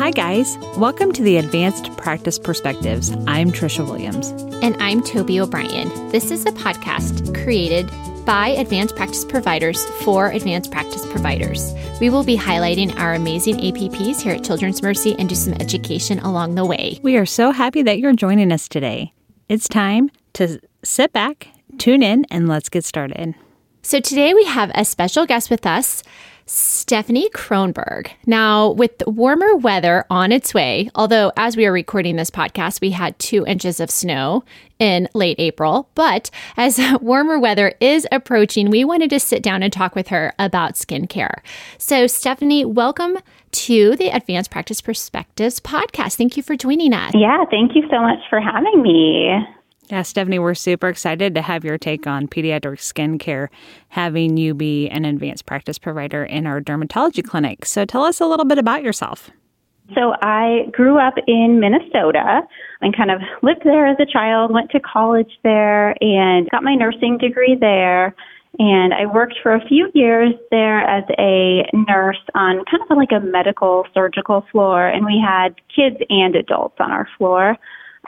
Hi, 0.00 0.10
guys. 0.10 0.56
Welcome 0.78 1.12
to 1.12 1.22
the 1.22 1.36
Advanced 1.36 1.94
Practice 1.98 2.38
Perspectives. 2.38 3.10
I'm 3.26 3.52
Trisha 3.52 3.86
Williams. 3.86 4.30
And 4.62 4.74
I'm 4.82 5.02
Toby 5.02 5.38
O'Brien. 5.38 5.90
This 6.08 6.30
is 6.30 6.46
a 6.46 6.52
podcast 6.52 7.34
created 7.44 7.86
by 8.24 8.48
advanced 8.48 8.96
practice 8.96 9.26
providers 9.26 9.84
for 10.02 10.30
advanced 10.30 10.70
practice 10.70 11.04
providers. 11.08 11.74
We 12.00 12.08
will 12.08 12.24
be 12.24 12.34
highlighting 12.34 12.98
our 12.98 13.12
amazing 13.12 13.56
APPs 13.58 14.22
here 14.22 14.32
at 14.32 14.42
Children's 14.42 14.82
Mercy 14.82 15.14
and 15.18 15.28
do 15.28 15.34
some 15.34 15.52
education 15.60 16.18
along 16.20 16.54
the 16.54 16.64
way. 16.64 16.98
We 17.02 17.18
are 17.18 17.26
so 17.26 17.50
happy 17.50 17.82
that 17.82 17.98
you're 17.98 18.14
joining 18.14 18.52
us 18.52 18.68
today. 18.68 19.12
It's 19.50 19.68
time 19.68 20.10
to 20.32 20.60
sit 20.82 21.12
back, 21.12 21.48
tune 21.76 22.02
in, 22.02 22.24
and 22.30 22.48
let's 22.48 22.70
get 22.70 22.86
started. 22.86 23.34
So, 23.82 24.00
today 24.00 24.32
we 24.32 24.44
have 24.44 24.70
a 24.74 24.86
special 24.86 25.26
guest 25.26 25.50
with 25.50 25.66
us. 25.66 26.02
Stephanie 26.46 27.30
Kronberg. 27.30 28.10
Now, 28.26 28.70
with 28.70 29.02
warmer 29.06 29.56
weather 29.56 30.04
on 30.10 30.32
its 30.32 30.52
way, 30.52 30.90
although 30.94 31.32
as 31.36 31.56
we 31.56 31.66
are 31.66 31.72
recording 31.72 32.16
this 32.16 32.30
podcast, 32.30 32.80
we 32.80 32.90
had 32.90 33.18
two 33.18 33.46
inches 33.46 33.80
of 33.80 33.90
snow 33.90 34.44
in 34.78 35.08
late 35.14 35.38
April, 35.38 35.88
but 35.94 36.30
as 36.56 36.80
warmer 37.00 37.38
weather 37.38 37.74
is 37.80 38.06
approaching, 38.10 38.70
we 38.70 38.84
wanted 38.84 39.10
to 39.10 39.20
sit 39.20 39.42
down 39.42 39.62
and 39.62 39.72
talk 39.72 39.94
with 39.94 40.08
her 40.08 40.32
about 40.38 40.74
skincare. 40.74 41.40
So, 41.78 42.06
Stephanie, 42.06 42.64
welcome 42.64 43.18
to 43.52 43.96
the 43.96 44.08
Advanced 44.08 44.50
Practice 44.50 44.80
Perspectives 44.80 45.60
podcast. 45.60 46.16
Thank 46.16 46.36
you 46.36 46.42
for 46.42 46.56
joining 46.56 46.92
us. 46.92 47.12
Yeah, 47.14 47.44
thank 47.50 47.74
you 47.74 47.82
so 47.90 48.00
much 48.00 48.20
for 48.28 48.40
having 48.40 48.82
me. 48.82 49.38
Yeah, 49.90 50.02
Stephanie, 50.02 50.38
we're 50.38 50.54
super 50.54 50.88
excited 50.88 51.34
to 51.34 51.42
have 51.42 51.64
your 51.64 51.76
take 51.76 52.06
on 52.06 52.28
pediatric 52.28 52.78
skincare, 52.78 53.48
having 53.88 54.36
you 54.36 54.54
be 54.54 54.88
an 54.88 55.04
advanced 55.04 55.46
practice 55.46 55.78
provider 55.78 56.24
in 56.24 56.46
our 56.46 56.60
dermatology 56.60 57.24
clinic. 57.26 57.66
So 57.66 57.84
tell 57.84 58.04
us 58.04 58.20
a 58.20 58.26
little 58.26 58.44
bit 58.44 58.58
about 58.58 58.84
yourself. 58.84 59.30
So 59.96 60.14
I 60.22 60.66
grew 60.70 60.96
up 60.96 61.14
in 61.26 61.58
Minnesota 61.58 62.42
and 62.80 62.96
kind 62.96 63.10
of 63.10 63.20
lived 63.42 63.62
there 63.64 63.88
as 63.88 63.96
a 63.98 64.06
child, 64.06 64.52
went 64.52 64.70
to 64.70 64.78
college 64.78 65.32
there 65.42 65.96
and 66.00 66.48
got 66.50 66.62
my 66.62 66.76
nursing 66.76 67.18
degree 67.18 67.56
there. 67.58 68.14
And 68.60 68.94
I 68.94 69.06
worked 69.06 69.40
for 69.42 69.54
a 69.54 69.66
few 69.66 69.90
years 69.92 70.34
there 70.52 70.82
as 70.82 71.02
a 71.18 71.68
nurse 71.88 72.20
on 72.36 72.64
kind 72.70 72.82
of 72.88 72.96
like 72.96 73.10
a 73.10 73.18
medical 73.18 73.84
surgical 73.92 74.46
floor. 74.52 74.86
And 74.86 75.04
we 75.04 75.20
had 75.20 75.56
kids 75.74 75.96
and 76.08 76.36
adults 76.36 76.76
on 76.78 76.92
our 76.92 77.08
floor. 77.18 77.56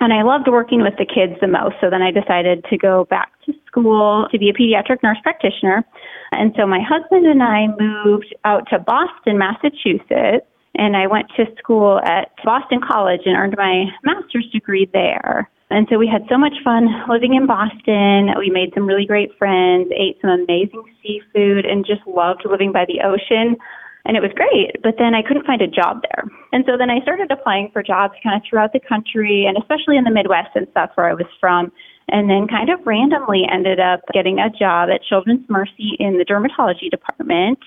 And 0.03 0.13
I 0.13 0.23
loved 0.23 0.49
working 0.51 0.83
with 0.83 0.95
the 0.99 1.07
kids 1.07 1.39
the 1.41 1.47
most. 1.47 1.77
So 1.81 1.89
then 1.89 2.03
I 2.03 2.11
decided 2.11 2.65
to 2.71 2.77
go 2.77 3.07
back 3.09 3.31
to 3.47 3.55
school 3.69 4.27
to 4.33 4.39
be 4.39 4.51
a 4.51 4.53
pediatric 4.53 5.01
nurse 5.01 5.19
practitioner. 5.23 5.85
And 6.33 6.53
so 6.59 6.67
my 6.67 6.81
husband 6.83 7.25
and 7.25 7.41
I 7.41 7.69
moved 7.79 8.35
out 8.45 8.67
to 8.71 8.81
Boston, 8.81 9.39
Massachusetts. 9.39 10.45
And 10.75 10.97
I 10.97 11.07
went 11.07 11.31
to 11.37 11.45
school 11.57 12.01
at 12.03 12.33
Boston 12.45 12.81
College 12.83 13.21
and 13.27 13.37
earned 13.37 13.55
my 13.57 13.85
master's 14.03 14.49
degree 14.53 14.91
there. 14.93 15.49
And 15.71 15.87
so 15.89 15.99
we 15.99 16.09
had 16.09 16.27
so 16.29 16.37
much 16.37 16.55
fun 16.65 16.89
living 17.09 17.35
in 17.35 17.47
Boston. 17.47 18.35
We 18.37 18.51
made 18.51 18.75
some 18.75 18.87
really 18.87 19.07
great 19.07 19.31
friends, 19.39 19.93
ate 19.95 20.19
some 20.21 20.31
amazing 20.31 20.83
seafood, 21.01 21.65
and 21.65 21.87
just 21.87 22.03
loved 22.09 22.43
living 22.45 22.73
by 22.73 22.87
the 22.87 23.07
ocean 23.07 23.57
and 24.05 24.17
it 24.17 24.23
was 24.23 24.33
great. 24.35 24.83
But 24.83 24.97
then 24.99 25.15
I 25.15 25.23
couldn't 25.23 25.47
find 25.47 25.63
a 25.63 25.69
job 25.69 26.03
there. 26.03 26.25
And 26.53 26.65
so 26.67 26.77
then 26.77 26.91
I 26.91 27.01
started 27.03 27.31
applying 27.31 27.71
for 27.73 27.83
jobs 27.83 28.15
kind 28.23 28.37
of 28.37 28.43
throughout 28.49 28.73
the 28.73 28.81
country 28.81 29.47
and 29.47 29.57
especially 29.57 29.97
in 29.97 30.05
the 30.05 30.11
Midwest 30.11 30.51
and 30.55 30.67
stuff 30.71 30.91
where 30.95 31.09
I 31.09 31.15
was 31.15 31.31
from. 31.41 31.73
And 32.09 32.29
then 32.29 32.49
kind 32.49 32.69
of 32.69 32.85
randomly 32.85 33.47
ended 33.51 33.79
up 33.79 34.01
getting 34.13 34.39
a 34.39 34.51
job 34.51 34.91
at 34.91 35.03
Children's 35.03 35.49
Mercy 35.49 35.97
in 35.99 36.19
the 36.19 36.25
dermatology 36.25 36.91
department. 36.91 37.61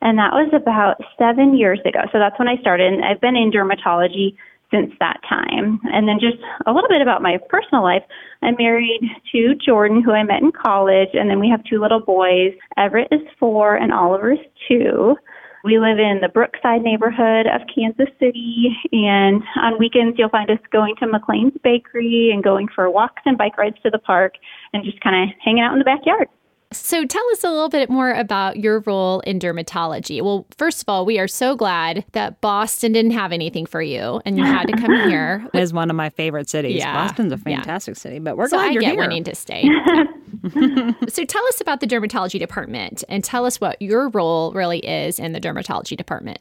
And 0.00 0.16
that 0.16 0.32
was 0.32 0.48
about 0.54 0.96
seven 1.18 1.56
years 1.56 1.80
ago. 1.84 2.00
So 2.12 2.18
that's 2.18 2.38
when 2.38 2.48
I 2.48 2.56
started. 2.60 2.92
And 2.92 3.04
I've 3.04 3.20
been 3.20 3.36
in 3.36 3.50
dermatology 3.50 4.36
since 4.70 4.92
that 5.00 5.20
time. 5.28 5.80
And 5.92 6.06
then 6.08 6.18
just 6.20 6.38
a 6.66 6.72
little 6.72 6.88
bit 6.88 7.02
about 7.02 7.22
my 7.22 7.38
personal 7.48 7.82
life. 7.82 8.02
I'm 8.42 8.54
married 8.58 9.00
to 9.32 9.54
Jordan, 9.56 10.02
who 10.02 10.12
I 10.12 10.22
met 10.22 10.42
in 10.42 10.52
college, 10.52 11.10
and 11.14 11.28
then 11.28 11.40
we 11.40 11.50
have 11.50 11.62
two 11.64 11.80
little 11.80 12.00
boys. 12.00 12.54
Everett 12.76 13.08
is 13.10 13.20
four 13.38 13.74
and 13.74 13.92
Oliver 13.92 14.32
is 14.32 14.38
two. 14.68 15.16
We 15.62 15.78
live 15.78 15.98
in 15.98 16.20
the 16.22 16.28
Brookside 16.28 16.82
neighborhood 16.82 17.46
of 17.46 17.60
Kansas 17.74 18.08
City, 18.18 18.74
and 18.92 19.42
on 19.56 19.78
weekends 19.78 20.18
you'll 20.18 20.30
find 20.30 20.50
us 20.50 20.58
going 20.72 20.96
to 20.96 21.06
McLain's 21.06 21.56
Bakery 21.62 22.30
and 22.32 22.42
going 22.42 22.68
for 22.74 22.90
walks 22.90 23.22
and 23.26 23.36
bike 23.36 23.58
rides 23.58 23.76
to 23.82 23.90
the 23.90 23.98
park 23.98 24.34
and 24.72 24.84
just 24.84 25.00
kind 25.00 25.30
of 25.30 25.36
hanging 25.44 25.62
out 25.62 25.72
in 25.72 25.78
the 25.78 25.84
backyard. 25.84 26.28
So, 26.72 27.04
tell 27.04 27.24
us 27.32 27.42
a 27.42 27.50
little 27.50 27.68
bit 27.68 27.90
more 27.90 28.12
about 28.12 28.58
your 28.58 28.78
role 28.86 29.20
in 29.20 29.40
dermatology. 29.40 30.22
Well, 30.22 30.46
first 30.56 30.80
of 30.80 30.88
all, 30.88 31.04
we 31.04 31.18
are 31.18 31.26
so 31.26 31.56
glad 31.56 32.04
that 32.12 32.40
Boston 32.40 32.92
didn't 32.92 33.10
have 33.10 33.32
anything 33.32 33.66
for 33.66 33.82
you 33.82 34.22
and 34.24 34.38
you 34.38 34.44
had 34.44 34.68
to 34.68 34.76
come 34.76 34.94
here. 35.08 35.48
It 35.52 35.58
is 35.58 35.72
one 35.72 35.90
of 35.90 35.96
my 35.96 36.10
favorite 36.10 36.48
cities. 36.48 36.76
Yeah. 36.76 36.92
Boston's 36.92 37.32
a 37.32 37.38
fantastic 37.38 37.96
yeah. 37.96 38.00
city, 38.00 38.18
but 38.20 38.36
we're 38.36 38.48
so 38.48 38.56
glad 38.56 38.68
I 38.68 38.70
you're 38.70 38.82
get 38.82 38.92
here. 38.92 39.00
wanting 39.00 39.24
to 39.24 39.34
stay. 39.34 39.68
so, 41.08 41.24
tell 41.24 41.46
us 41.48 41.60
about 41.60 41.80
the 41.80 41.86
dermatology 41.86 42.38
department 42.38 43.04
and 43.08 43.22
tell 43.22 43.44
us 43.44 43.60
what 43.60 43.80
your 43.80 44.08
role 44.10 44.52
really 44.52 44.78
is 44.80 45.18
in 45.18 45.32
the 45.32 45.40
dermatology 45.40 45.96
department. 45.96 46.38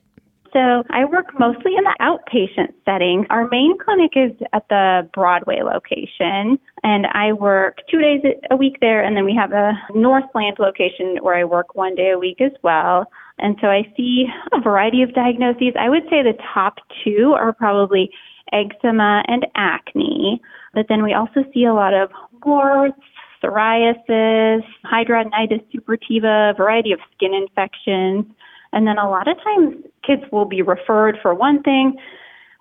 So 0.54 0.84
I 0.90 1.06
work 1.06 1.28
mostly 1.40 1.74
in 1.78 1.84
the 1.84 1.96
outpatient 2.02 2.74
setting. 2.84 3.26
Our 3.30 3.48
main 3.50 3.78
clinic 3.78 4.12
is 4.16 4.32
at 4.52 4.68
the 4.70 5.08
Broadway 5.14 5.62
location, 5.62 6.58
and 6.84 7.06
I 7.14 7.34
work 7.34 7.80
two 7.90 8.00
days 8.00 8.22
a 8.50 8.56
week 8.56 8.78
there, 8.82 9.04
and 9.04 9.16
then 9.16 9.26
we 9.26 9.36
have 9.36 9.52
a 9.52 9.74
Northland 9.94 10.58
location 10.60 11.18
where 11.22 11.36
I 11.36 11.44
work 11.44 11.76
one 11.76 11.94
day 11.94 12.12
a 12.12 12.18
week 12.18 12.42
as 12.42 12.52
well. 12.64 13.06
And 13.38 13.58
so 13.62 13.68
I 13.68 13.84
see 13.96 14.26
a 14.52 14.60
variety 14.60 15.04
of 15.04 15.14
diagnoses. 15.14 15.74
I 15.80 15.90
would 15.90 16.04
say 16.10 16.24
the 16.24 16.38
top 16.54 16.76
two 17.04 17.36
are 17.38 17.54
probably 17.54 18.10
eczema 18.52 19.24
and 19.28 19.46
acne, 19.56 20.42
but 20.74 20.88
then 20.90 21.04
we 21.04 21.14
also 21.14 21.44
see 21.54 21.66
a 21.66 21.74
lot 21.74 21.94
of 21.94 22.10
warts, 22.44 22.98
psoriasis, 23.44 24.64
hidradenitis 24.86 25.64
suppurativa, 25.74 26.52
a 26.52 26.54
variety 26.56 26.92
of 26.92 27.00
skin 27.16 27.34
infections. 27.34 28.26
And 28.72 28.86
then 28.88 28.98
a 28.98 29.10
lot 29.10 29.28
of 29.28 29.38
times 29.44 29.84
kids 30.06 30.24
will 30.32 30.46
be 30.46 30.62
referred 30.62 31.18
for 31.22 31.34
one 31.34 31.64
thing, 31.64 31.98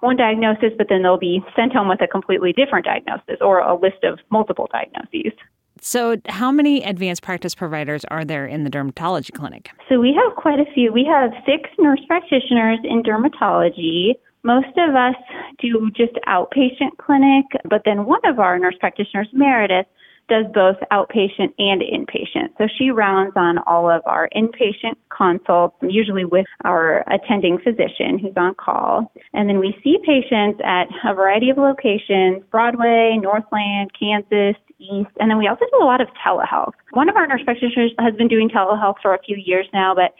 one 0.00 0.16
diagnosis, 0.16 0.72
but 0.76 0.88
then 0.88 1.02
they'll 1.02 1.18
be 1.18 1.44
sent 1.54 1.72
home 1.72 1.88
with 1.88 2.00
a 2.00 2.06
completely 2.06 2.52
different 2.52 2.84
diagnosis 2.84 3.36
or 3.40 3.60
a 3.60 3.74
list 3.74 4.04
of 4.04 4.18
multiple 4.30 4.68
diagnoses. 4.72 5.32
So, 5.80 6.16
how 6.26 6.50
many 6.50 6.82
advanced 6.82 7.22
practice 7.22 7.54
providers 7.54 8.04
are 8.06 8.24
there 8.24 8.46
in 8.46 8.64
the 8.64 8.70
dermatology 8.70 9.32
clinic? 9.32 9.70
So, 9.88 10.00
we 10.00 10.12
have 10.12 10.36
quite 10.36 10.58
a 10.58 10.64
few. 10.74 10.92
We 10.92 11.04
have 11.04 11.30
six 11.46 11.70
nurse 11.78 12.00
practitioners 12.08 12.78
in 12.82 13.02
dermatology. 13.02 14.14
Most 14.42 14.76
of 14.76 14.94
us 14.94 15.14
do 15.60 15.90
just 15.96 16.14
outpatient 16.26 16.96
clinic, 16.98 17.44
but 17.68 17.82
then 17.84 18.06
one 18.06 18.20
of 18.24 18.38
our 18.38 18.58
nurse 18.58 18.76
practitioners, 18.80 19.28
Meredith, 19.32 19.86
does 20.28 20.44
both 20.52 20.76
outpatient 20.92 21.52
and 21.58 21.82
inpatient. 21.82 22.48
So 22.58 22.68
she 22.78 22.90
rounds 22.90 23.32
on 23.36 23.58
all 23.66 23.90
of 23.90 24.02
our 24.06 24.28
inpatient 24.34 24.94
consults, 25.10 25.76
usually 25.82 26.24
with 26.24 26.46
our 26.64 27.04
attending 27.10 27.58
physician 27.58 28.18
who's 28.18 28.36
on 28.36 28.54
call. 28.54 29.10
And 29.32 29.48
then 29.48 29.58
we 29.58 29.76
see 29.82 29.98
patients 30.04 30.60
at 30.64 30.88
a 31.04 31.14
variety 31.14 31.50
of 31.50 31.58
locations, 31.58 32.42
Broadway, 32.50 33.18
Northland, 33.20 33.90
Kansas, 33.98 34.56
East, 34.78 35.10
and 35.18 35.30
then 35.30 35.38
we 35.38 35.48
also 35.48 35.64
do 35.72 35.82
a 35.82 35.84
lot 35.84 36.00
of 36.00 36.08
telehealth. 36.24 36.72
One 36.92 37.08
of 37.08 37.16
our 37.16 37.26
nurse 37.26 37.42
practitioners 37.44 37.92
has 37.98 38.14
been 38.14 38.28
doing 38.28 38.48
telehealth 38.48 38.96
for 39.02 39.14
a 39.14 39.22
few 39.22 39.36
years 39.36 39.66
now, 39.72 39.94
but 39.94 40.14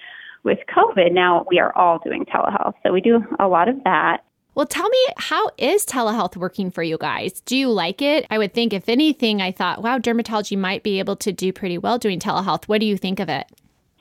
with 0.45 0.59
COVID, 0.75 1.13
now 1.13 1.45
we 1.49 1.59
are 1.59 1.77
all 1.77 1.99
doing 1.99 2.25
telehealth. 2.25 2.75
So 2.83 2.93
we 2.93 3.01
do 3.01 3.23
a 3.39 3.47
lot 3.47 3.69
of 3.69 3.77
that. 3.85 4.23
Well, 4.59 4.67
tell 4.67 4.89
me, 4.89 5.07
how 5.19 5.53
is 5.57 5.87
telehealth 5.87 6.37
working 6.37 6.73
for 6.73 6.83
you 6.83 6.99
guys? 6.99 7.43
Do 7.43 7.57
you 7.57 7.71
like 7.71 8.03
it? 8.03 8.27
I 8.29 8.39
would 8.39 8.55
think, 8.55 8.73
if 8.73 8.89
anything, 8.89 9.41
I 9.41 9.53
thought, 9.53 9.85
wow, 9.85 9.99
dermatology 9.99 10.59
might 10.59 10.83
be 10.83 10.99
able 10.99 11.15
to 11.15 11.31
do 11.31 11.53
pretty 11.53 11.79
well 11.79 11.97
doing 11.97 12.19
telehealth. 12.19 12.65
What 12.65 12.81
do 12.81 12.87
you 12.87 12.97
think 12.97 13.21
of 13.21 13.29
it? 13.29 13.47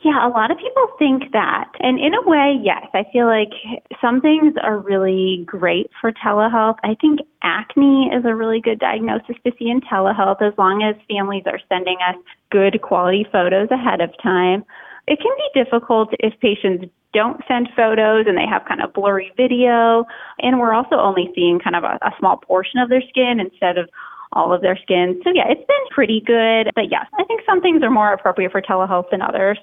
Yeah, 0.02 0.26
a 0.26 0.30
lot 0.30 0.50
of 0.50 0.58
people 0.58 0.88
think 0.98 1.30
that. 1.30 1.70
And 1.78 2.00
in 2.00 2.12
a 2.12 2.28
way, 2.28 2.58
yes, 2.60 2.84
I 2.92 3.04
feel 3.12 3.26
like 3.26 3.52
some 4.00 4.20
things 4.20 4.54
are 4.60 4.80
really 4.80 5.44
great 5.46 5.92
for 6.00 6.10
telehealth. 6.10 6.78
I 6.82 6.96
think 7.00 7.20
acne 7.44 8.10
is 8.12 8.24
a 8.24 8.34
really 8.34 8.60
good 8.60 8.80
diagnosis 8.80 9.36
to 9.46 9.52
see 9.60 9.70
in 9.70 9.80
telehealth 9.80 10.42
as 10.42 10.54
long 10.58 10.82
as 10.82 11.00
families 11.08 11.44
are 11.46 11.60
sending 11.68 11.98
us 12.08 12.16
good 12.50 12.82
quality 12.82 13.24
photos 13.30 13.68
ahead 13.70 14.00
of 14.00 14.10
time. 14.20 14.64
It 15.06 15.20
can 15.20 15.32
be 15.36 15.62
difficult 15.62 16.14
if 16.18 16.34
patients 16.40 16.92
don't 17.12 17.40
send 17.48 17.68
photos 17.74 18.26
and 18.26 18.36
they 18.36 18.46
have 18.46 18.64
kind 18.66 18.82
of 18.82 18.92
blurry 18.92 19.32
video. 19.36 20.04
And 20.38 20.58
we're 20.58 20.74
also 20.74 20.96
only 20.96 21.30
seeing 21.34 21.58
kind 21.58 21.76
of 21.76 21.84
a, 21.84 21.98
a 22.02 22.12
small 22.18 22.36
portion 22.36 22.80
of 22.80 22.88
their 22.88 23.02
skin 23.08 23.40
instead 23.40 23.78
of 23.78 23.88
all 24.32 24.52
of 24.52 24.60
their 24.60 24.76
skin. 24.76 25.20
So, 25.24 25.30
yeah, 25.34 25.48
it's 25.48 25.66
been 25.66 25.86
pretty 25.90 26.20
good. 26.20 26.70
But 26.74 26.90
yes, 26.90 27.06
I 27.18 27.24
think 27.24 27.40
some 27.46 27.60
things 27.60 27.82
are 27.82 27.90
more 27.90 28.12
appropriate 28.12 28.52
for 28.52 28.60
telehealth 28.60 29.10
than 29.10 29.22
others. 29.22 29.58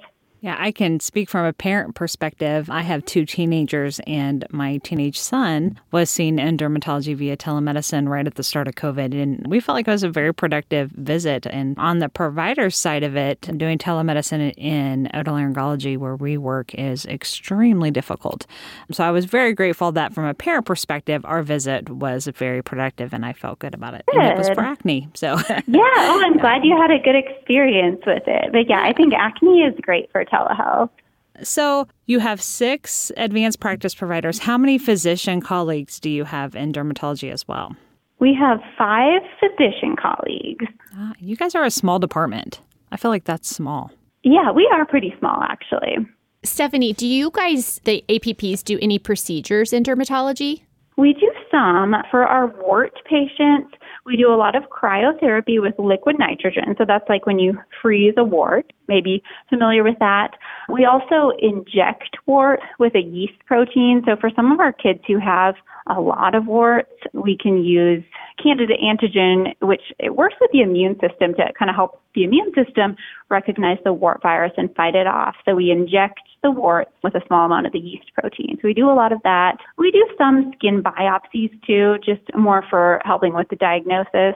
Yeah, 0.46 0.58
I 0.60 0.72
can 0.72 1.00
speak 1.00 1.28
from 1.28 1.44
a 1.44 1.54
parent 1.54 1.96
perspective. 1.96 2.70
I 2.70 2.84
have 2.84 3.04
two 3.06 3.26
teenagers, 3.26 4.00
and 4.06 4.46
my 4.52 4.78
teenage 4.78 5.20
son 5.20 5.80
was 5.92 6.08
seen 6.08 6.38
in 6.38 6.56
dermatology 6.56 7.16
via 7.16 7.36
telemedicine 7.36 8.08
right 8.08 8.28
at 8.28 8.36
the 8.36 8.44
start 8.44 8.68
of 8.68 8.76
COVID. 8.76 9.20
And 9.20 9.44
we 9.48 9.60
felt 9.60 9.76
like 9.76 9.88
it 9.88 9.92
was 9.92 10.04
a 10.04 10.10
very 10.10 10.32
productive 10.36 10.92
visit. 10.92 11.48
And 11.48 11.76
on 11.80 11.98
the 11.98 12.10
provider 12.10 12.70
side 12.70 13.02
of 13.02 13.16
it, 13.16 13.42
doing 13.58 13.80
telemedicine 13.80 14.54
in 14.56 15.10
otolaryngology, 15.16 15.98
where 15.98 16.16
we 16.16 16.38
work, 16.38 16.76
is 16.76 17.08
extremely 17.08 17.90
difficult. 17.90 18.46
So 18.92 19.04
I 19.04 19.10
was 19.10 19.26
very 19.26 19.52
grateful 19.52 19.94
that 19.94 20.14
from 20.14 20.26
a 20.26 20.36
parent 20.36 20.68
perspective, 20.68 21.26
our 21.26 21.42
visit 21.42 21.90
was 21.90 22.28
very 22.28 22.62
productive 22.62 23.16
and 23.16 23.26
I 23.26 23.34
felt 23.34 23.58
good 23.58 23.74
about 23.74 23.96
it. 23.96 24.06
Good. 24.06 24.22
And 24.22 24.34
it 24.34 24.38
was 24.38 24.50
for 24.50 24.62
acne. 24.62 25.10
So, 25.16 25.40
yeah. 25.50 25.82
Oh, 25.82 26.22
I'm 26.24 26.38
glad 26.40 26.64
you 26.64 26.78
had 26.80 26.92
a 26.92 27.00
good 27.00 27.16
experience 27.16 28.02
with 28.06 28.28
it. 28.28 28.52
But 28.52 28.70
yeah, 28.70 28.84
I 28.84 28.94
think 28.94 29.16
acne 29.16 29.62
is 29.62 29.74
great 29.82 30.12
for 30.12 30.24
telehealth. 30.36 30.90
So 31.44 31.88
you 32.06 32.20
have 32.20 32.42
six 32.42 33.12
advanced 33.18 33.60
practice 33.60 33.94
providers. 33.94 34.40
How 34.40 34.58
many 34.58 34.78
physician 34.78 35.42
colleagues 35.42 36.00
do 36.00 36.10
you 36.10 36.24
have 36.24 36.56
in 36.56 36.72
dermatology 36.72 37.32
as 37.32 37.48
well? 37.48 37.76
We 38.20 38.34
have 38.40 38.60
five 38.78 39.22
physician 39.40 39.96
colleagues. 40.02 40.66
Ah, 40.96 41.14
you 41.20 41.36
guys 41.36 41.54
are 41.54 41.66
a 41.66 41.72
small 41.72 42.00
department. 42.00 42.62
I 42.92 42.98
feel 42.98 43.12
like 43.12 43.26
that's 43.26 43.50
small. 43.50 43.92
Yeah, 44.24 44.52
we 44.52 44.70
are 44.72 44.86
pretty 44.86 45.14
small 45.20 45.44
actually. 45.44 45.98
Stephanie, 46.44 46.94
do 46.94 47.08
you 47.08 47.32
guys, 47.32 47.82
the 47.84 48.04
APPs, 48.08 48.64
do 48.64 48.80
any 48.82 49.00
procedures 49.00 49.74
in 49.74 49.84
dermatology? 49.84 50.62
We 50.98 51.14
do 51.14 51.30
some. 51.52 51.96
For 52.12 52.24
our 52.26 52.48
wart 52.62 52.94
patients, 53.10 53.74
we 54.06 54.18
do 54.18 54.32
a 54.32 54.36
lot 54.36 54.56
of 54.56 54.64
cryotherapy 54.64 55.62
with 55.62 55.74
liquid 55.78 56.18
nitrogen. 56.20 56.76
So 56.78 56.86
that's 56.88 57.08
like 57.10 57.26
when 57.26 57.40
you 57.40 57.58
freeze 57.82 58.14
a 58.18 58.24
wart, 58.24 58.72
maybe 58.88 59.24
familiar 59.50 59.84
with 59.84 60.00
that. 60.00 60.32
We 60.70 60.86
also 60.86 61.36
inject 61.40 62.18
wart 62.26 62.60
with 62.80 62.96
a 62.96 63.02
yeast 63.02 63.40
protein. 63.46 64.04
So 64.06 64.16
for 64.20 64.30
some 64.36 64.52
of 64.52 64.60
our 64.60 64.74
kids 64.74 65.00
who 65.08 65.20
have 65.20 65.56
a 65.88 66.02
lot 66.02 66.34
of 66.34 66.48
warts, 66.48 66.90
we 67.14 67.38
can 67.38 67.64
use 67.64 68.04
candida 68.42 68.74
antigen, 68.84 69.54
which 69.62 69.94
it 70.00 70.16
works 70.16 70.36
with 70.42 70.52
the 70.52 70.62
immune 70.62 70.96
system 70.96 71.34
to 71.36 71.54
kind 71.58 71.70
of 71.70 71.76
help 71.76 72.02
the 72.16 72.24
immune 72.24 72.52
system 72.56 72.96
recognize 73.30 73.78
the 73.84 73.94
wart 73.94 74.22
virus 74.22 74.54
and 74.58 74.74
fight 74.76 74.96
it 74.96 75.06
off. 75.06 75.36
So 75.46 75.56
we 75.56 75.70
inject 75.70 76.22
the 76.42 76.52
warts 76.52 76.92
with 77.04 77.16
a 77.16 77.22
small 77.28 77.46
amount 77.46 77.66
of 77.66 77.74
the 77.74 77.80
yeast 77.80 78.12
protein. 78.14 78.58
So 78.62 78.68
we 78.68 78.74
do 78.74 78.90
a 78.90 78.94
lot 78.94 79.12
of 79.12 79.22
that. 79.24 79.58
We 79.78 79.92
do 79.92 80.06
some 80.18 80.52
skin 80.56 80.82
biopsies 80.82 81.52
too, 81.66 81.98
just 82.04 82.22
more 82.36 82.64
for 82.70 83.02
helping 83.04 83.34
with 83.34 83.50
the 83.50 83.56
diagnosis. 83.76 84.36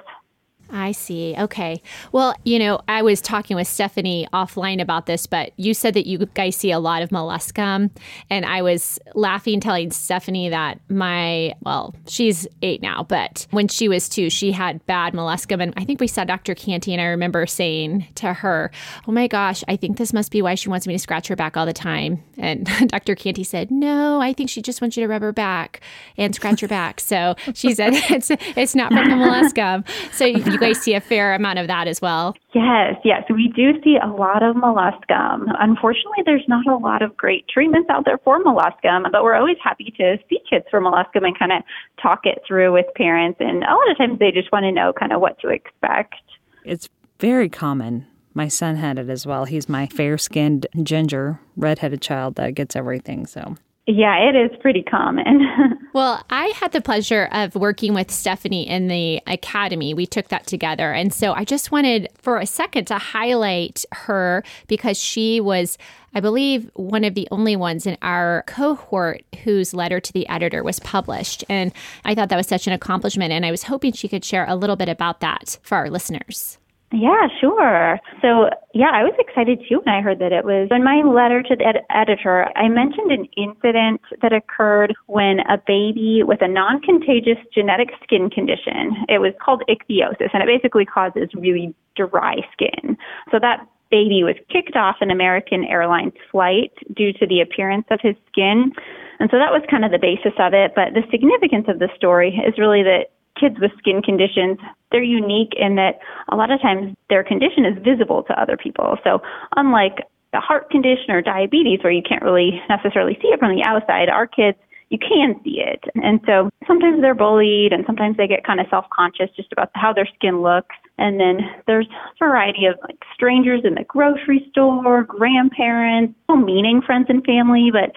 I 0.71 0.91
see. 0.91 1.35
Okay. 1.37 1.81
Well, 2.11 2.35
you 2.43 2.59
know, 2.59 2.81
I 2.87 3.01
was 3.01 3.21
talking 3.21 3.55
with 3.55 3.67
Stephanie 3.67 4.27
offline 4.33 4.81
about 4.81 5.07
this, 5.07 5.25
but 5.25 5.51
you 5.57 5.73
said 5.73 5.93
that 5.95 6.05
you 6.05 6.19
guys 6.33 6.55
see 6.55 6.71
a 6.71 6.79
lot 6.79 7.01
of 7.01 7.09
molluscum. 7.09 7.89
And 8.29 8.45
I 8.45 8.61
was 8.61 8.99
laughing, 9.15 9.59
telling 9.59 9.91
Stephanie 9.91 10.49
that 10.49 10.79
my, 10.89 11.55
well, 11.61 11.95
she's 12.07 12.47
eight 12.61 12.81
now, 12.81 13.03
but 13.03 13.47
when 13.51 13.67
she 13.67 13.87
was 13.87 14.07
two, 14.07 14.29
she 14.29 14.51
had 14.51 14.85
bad 14.85 15.13
molluscum. 15.13 15.61
And 15.61 15.73
I 15.75 15.85
think 15.85 15.99
we 15.99 16.07
saw 16.07 16.23
Dr. 16.23 16.53
Canty, 16.53 16.93
and 16.93 17.01
I 17.01 17.05
remember 17.05 17.45
saying 17.47 18.07
to 18.15 18.33
her, 18.33 18.71
Oh 19.07 19.11
my 19.11 19.27
gosh, 19.27 19.63
I 19.67 19.75
think 19.75 19.97
this 19.97 20.13
must 20.13 20.31
be 20.31 20.41
why 20.41 20.55
she 20.55 20.69
wants 20.69 20.85
me 20.85 20.93
to 20.93 20.99
scratch 20.99 21.27
her 21.29 21.35
back 21.35 21.57
all 21.57 21.65
the 21.65 21.73
time. 21.73 22.23
And 22.37 22.65
Dr. 22.87 23.15
Canty 23.15 23.43
said, 23.43 23.71
No, 23.71 24.21
I 24.21 24.33
think 24.33 24.49
she 24.49 24.61
just 24.61 24.81
wants 24.81 24.97
you 24.97 25.03
to 25.03 25.07
rub 25.07 25.21
her 25.21 25.31
back 25.31 25.81
and 26.17 26.35
scratch 26.35 26.61
her 26.61 26.67
back. 26.67 26.99
So 26.99 27.35
she 27.53 27.73
said, 27.73 27.93
It's, 28.09 28.29
it's 28.31 28.75
not 28.75 28.91
from 28.91 29.09
the 29.09 29.15
molluscum. 29.15 29.87
So 30.13 30.25
you 30.25 30.58
you 30.61 30.67
guys 30.67 30.81
see 30.81 30.93
a 30.93 31.01
fair 31.01 31.33
amount 31.33 31.59
of 31.59 31.67
that 31.67 31.87
as 31.87 32.01
well. 32.01 32.35
Yes, 32.53 32.95
yes, 33.03 33.23
we 33.29 33.51
do 33.55 33.81
see 33.83 33.97
a 34.01 34.07
lot 34.07 34.43
of 34.43 34.55
molluscum. 34.55 35.45
Unfortunately, 35.59 36.23
there's 36.25 36.47
not 36.47 36.65
a 36.67 36.77
lot 36.77 37.01
of 37.01 37.15
great 37.15 37.47
treatments 37.47 37.89
out 37.89 38.05
there 38.05 38.17
for 38.19 38.43
molluscum, 38.43 39.11
but 39.11 39.23
we're 39.23 39.35
always 39.35 39.57
happy 39.63 39.93
to 39.97 40.17
see 40.29 40.39
kids 40.49 40.65
for 40.69 40.81
molluscum 40.81 41.23
and 41.25 41.37
kind 41.37 41.51
of 41.51 41.63
talk 42.01 42.21
it 42.23 42.41
through 42.47 42.73
with 42.73 42.85
parents. 42.95 43.37
And 43.39 43.63
a 43.63 43.73
lot 43.73 43.89
of 43.91 43.97
times 43.97 44.19
they 44.19 44.31
just 44.31 44.51
want 44.51 44.63
to 44.63 44.71
know 44.71 44.93
kind 44.97 45.13
of 45.13 45.21
what 45.21 45.39
to 45.39 45.49
expect. 45.49 46.15
It's 46.63 46.89
very 47.19 47.49
common. 47.49 48.05
My 48.33 48.47
son 48.47 48.75
had 48.75 48.99
it 48.99 49.09
as 49.09 49.25
well. 49.25 49.45
He's 49.45 49.67
my 49.67 49.87
fair 49.87 50.17
skinned, 50.17 50.67
ginger, 50.83 51.39
redheaded 51.57 52.01
child 52.01 52.35
that 52.35 52.53
gets 52.53 52.75
everything. 52.75 53.25
So 53.25 53.55
yeah, 53.89 54.29
it 54.29 54.35
is 54.35 54.55
pretty 54.61 54.83
common. 54.83 55.41
well, 55.93 56.23
I 56.29 56.45
had 56.55 56.73
the 56.73 56.81
pleasure 56.81 57.27
of 57.31 57.55
working 57.55 57.95
with 57.95 58.11
Stephanie 58.11 58.69
in 58.69 58.87
the 58.87 59.19
academy. 59.25 59.95
We 59.95 60.05
took 60.05 60.27
that 60.27 60.45
together. 60.45 60.91
And 60.91 61.11
so 61.11 61.33
I 61.33 61.43
just 61.43 61.71
wanted 61.71 62.07
for 62.13 62.37
a 62.37 62.45
second 62.45 62.85
to 62.85 62.99
highlight 62.99 63.85
her 63.91 64.43
because 64.67 64.99
she 64.99 65.41
was, 65.41 65.79
I 66.13 66.19
believe, 66.19 66.69
one 66.75 67.03
of 67.03 67.15
the 67.15 67.27
only 67.31 67.55
ones 67.55 67.87
in 67.87 67.97
our 68.03 68.43
cohort 68.45 69.23
whose 69.43 69.73
letter 69.73 69.99
to 69.99 70.13
the 70.13 70.29
editor 70.29 70.63
was 70.63 70.79
published. 70.81 71.43
And 71.49 71.73
I 72.05 72.13
thought 72.13 72.29
that 72.29 72.37
was 72.37 72.47
such 72.47 72.67
an 72.67 72.73
accomplishment. 72.73 73.31
And 73.31 73.43
I 73.43 73.49
was 73.49 73.63
hoping 73.63 73.93
she 73.93 74.07
could 74.07 74.23
share 74.23 74.45
a 74.47 74.55
little 74.55 74.75
bit 74.75 74.89
about 74.89 75.19
that 75.21 75.57
for 75.63 75.75
our 75.75 75.89
listeners. 75.89 76.58
Yeah, 76.91 77.27
sure. 77.39 77.99
So, 78.19 78.49
yeah, 78.73 78.89
I 78.91 79.03
was 79.03 79.13
excited 79.19 79.61
too 79.69 79.81
when 79.85 79.93
I 79.93 80.01
heard 80.01 80.17
that 80.19 80.31
it 80.31 80.43
was 80.43 80.69
in 80.71 80.83
my 80.83 81.03
letter 81.05 81.43
to 81.43 81.55
the 81.55 81.63
ed- 81.63 81.85
editor. 81.93 82.49
I 82.57 82.67
mentioned 82.67 83.11
an 83.11 83.25
incident 83.37 84.01
that 84.23 84.33
occurred 84.33 84.95
when 85.05 85.41
a 85.41 85.61
baby 85.67 86.23
with 86.23 86.41
a 86.41 86.47
non 86.47 86.81
contagious 86.81 87.37
genetic 87.53 87.89
skin 88.01 88.31
condition, 88.31 89.05
it 89.07 89.21
was 89.21 89.33
called 89.39 89.61
ichthyosis, 89.69 90.33
and 90.33 90.41
it 90.41 90.47
basically 90.47 90.85
causes 90.85 91.29
really 91.35 91.75
dry 91.95 92.37
skin. 92.53 92.97
So, 93.29 93.37
that 93.39 93.67
baby 93.91 94.23
was 94.23 94.35
kicked 94.49 94.75
off 94.75 94.97
an 95.01 95.11
American 95.11 95.65
Airlines 95.65 96.13
flight 96.31 96.73
due 96.95 97.13
to 97.13 97.27
the 97.27 97.41
appearance 97.41 97.85
of 97.91 97.99
his 98.01 98.15
skin. 98.31 98.71
And 99.19 99.29
so 99.31 99.37
that 99.37 99.51
was 99.51 99.61
kind 99.69 99.83
of 99.83 99.91
the 99.91 99.99
basis 99.99 100.33
of 100.39 100.53
it. 100.53 100.73
But 100.75 100.93
the 100.93 101.03
significance 101.11 101.65
of 101.67 101.79
the 101.79 101.89
story 101.95 102.39
is 102.47 102.57
really 102.57 102.83
that 102.83 103.11
kids 103.39 103.55
with 103.59 103.71
skin 103.77 104.01
conditions, 104.01 104.57
they're 104.91 105.03
unique 105.03 105.53
in 105.57 105.75
that 105.75 105.99
a 106.31 106.35
lot 106.35 106.51
of 106.51 106.61
times 106.61 106.95
their 107.09 107.23
condition 107.23 107.65
is 107.65 107.77
visible 107.83 108.23
to 108.23 108.41
other 108.41 108.57
people. 108.57 108.97
So 109.03 109.21
unlike 109.55 110.07
a 110.33 110.39
heart 110.39 110.69
condition 110.69 111.09
or 111.09 111.21
diabetes 111.21 111.79
where 111.83 111.93
you 111.93 112.03
can't 112.07 112.21
really 112.21 112.61
necessarily 112.69 113.17
see 113.21 113.29
it 113.29 113.39
from 113.39 113.55
the 113.55 113.63
outside, 113.63 114.09
our 114.09 114.27
kids 114.27 114.57
you 114.89 114.97
can 114.97 115.39
see 115.43 115.61
it. 115.61 115.83
And 115.95 116.19
so 116.25 116.49
sometimes 116.67 117.01
they're 117.01 117.15
bullied 117.15 117.73
and 117.73 117.85
sometimes 117.85 118.17
they 118.17 118.27
get 118.27 118.43
kind 118.43 118.59
of 118.59 118.65
self-conscious 118.69 119.29
just 119.35 119.51
about 119.51 119.69
how 119.75 119.93
their 119.93 120.07
skin 120.15 120.41
looks. 120.41 120.75
And 120.97 121.19
then 121.19 121.41
there's 121.67 121.87
a 121.87 122.25
variety 122.25 122.65
of 122.65 122.75
like 122.81 122.97
strangers 123.13 123.61
in 123.63 123.75
the 123.75 123.83
grocery 123.83 124.47
store, 124.49 125.03
grandparents, 125.03 126.15
meaning 126.27 126.81
friends 126.83 127.05
and 127.09 127.23
family, 127.23 127.69
but 127.71 127.91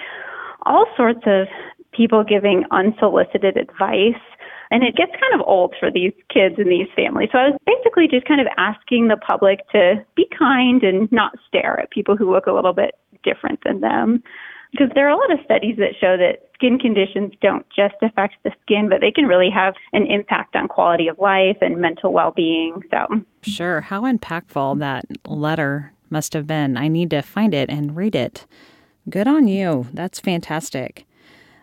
all 0.65 0.87
sorts 0.97 1.23
of 1.27 1.49
people 1.93 2.25
giving 2.25 2.65
unsolicited 2.71 3.57
advice 3.57 4.21
and 4.73 4.83
it 4.83 4.97
gets 4.97 5.13
kind 5.13 5.39
of 5.39 5.47
old 5.47 5.75
for 5.79 5.91
these 5.91 6.15
kids 6.33 6.55
and 6.57 6.67
these 6.67 6.89
families. 6.97 7.29
So 7.31 7.39
I 7.39 7.51
was 7.51 7.59
basically 7.67 8.09
just 8.09 8.27
kind 8.27 8.41
of 8.41 8.47
asking 8.57 9.09
the 9.09 9.19
public 9.19 9.69
to 9.73 10.03
be 10.17 10.27
kind 10.37 10.83
and 10.83 11.13
not 11.13 11.33
stare 11.47 11.79
at 11.79 11.91
people 11.91 12.17
who 12.17 12.33
look 12.33 12.47
a 12.47 12.53
little 12.53 12.73
bit 12.73 12.95
different 13.23 13.61
than 13.65 13.83
them. 13.83 14.23
Because 14.71 14.89
there 14.95 15.07
are 15.07 15.11
a 15.11 15.17
lot 15.17 15.31
of 15.31 15.45
studies 15.45 15.77
that 15.77 15.93
show 16.01 16.17
that 16.17 16.49
skin 16.55 16.79
conditions 16.79 17.35
don't 17.43 17.67
just 17.77 17.97
affect 18.01 18.37
the 18.45 18.53
skin, 18.63 18.89
but 18.89 19.03
they 19.03 19.11
can 19.11 19.27
really 19.27 19.51
have 19.51 19.75
an 19.93 20.07
impact 20.07 20.57
on 20.57 20.69
quality 20.69 21.07
of 21.07 21.19
life 21.19 21.59
and 21.61 21.77
mental 21.77 22.11
well 22.11 22.31
being. 22.31 22.83
So, 22.91 23.21
sure. 23.43 23.83
How 23.83 24.11
impactful 24.11 24.79
that 24.79 25.05
letter 25.27 25.93
must 26.09 26.33
have 26.33 26.47
been. 26.47 26.79
I 26.79 26.89
need 26.89 27.11
to 27.11 27.21
find 27.21 27.53
it 27.53 27.69
and 27.69 27.95
read 27.95 28.15
it. 28.15 28.47
Good 29.11 29.29
on 29.29 29.49
you. 29.49 29.89
That's 29.93 30.19
fantastic. 30.19 31.05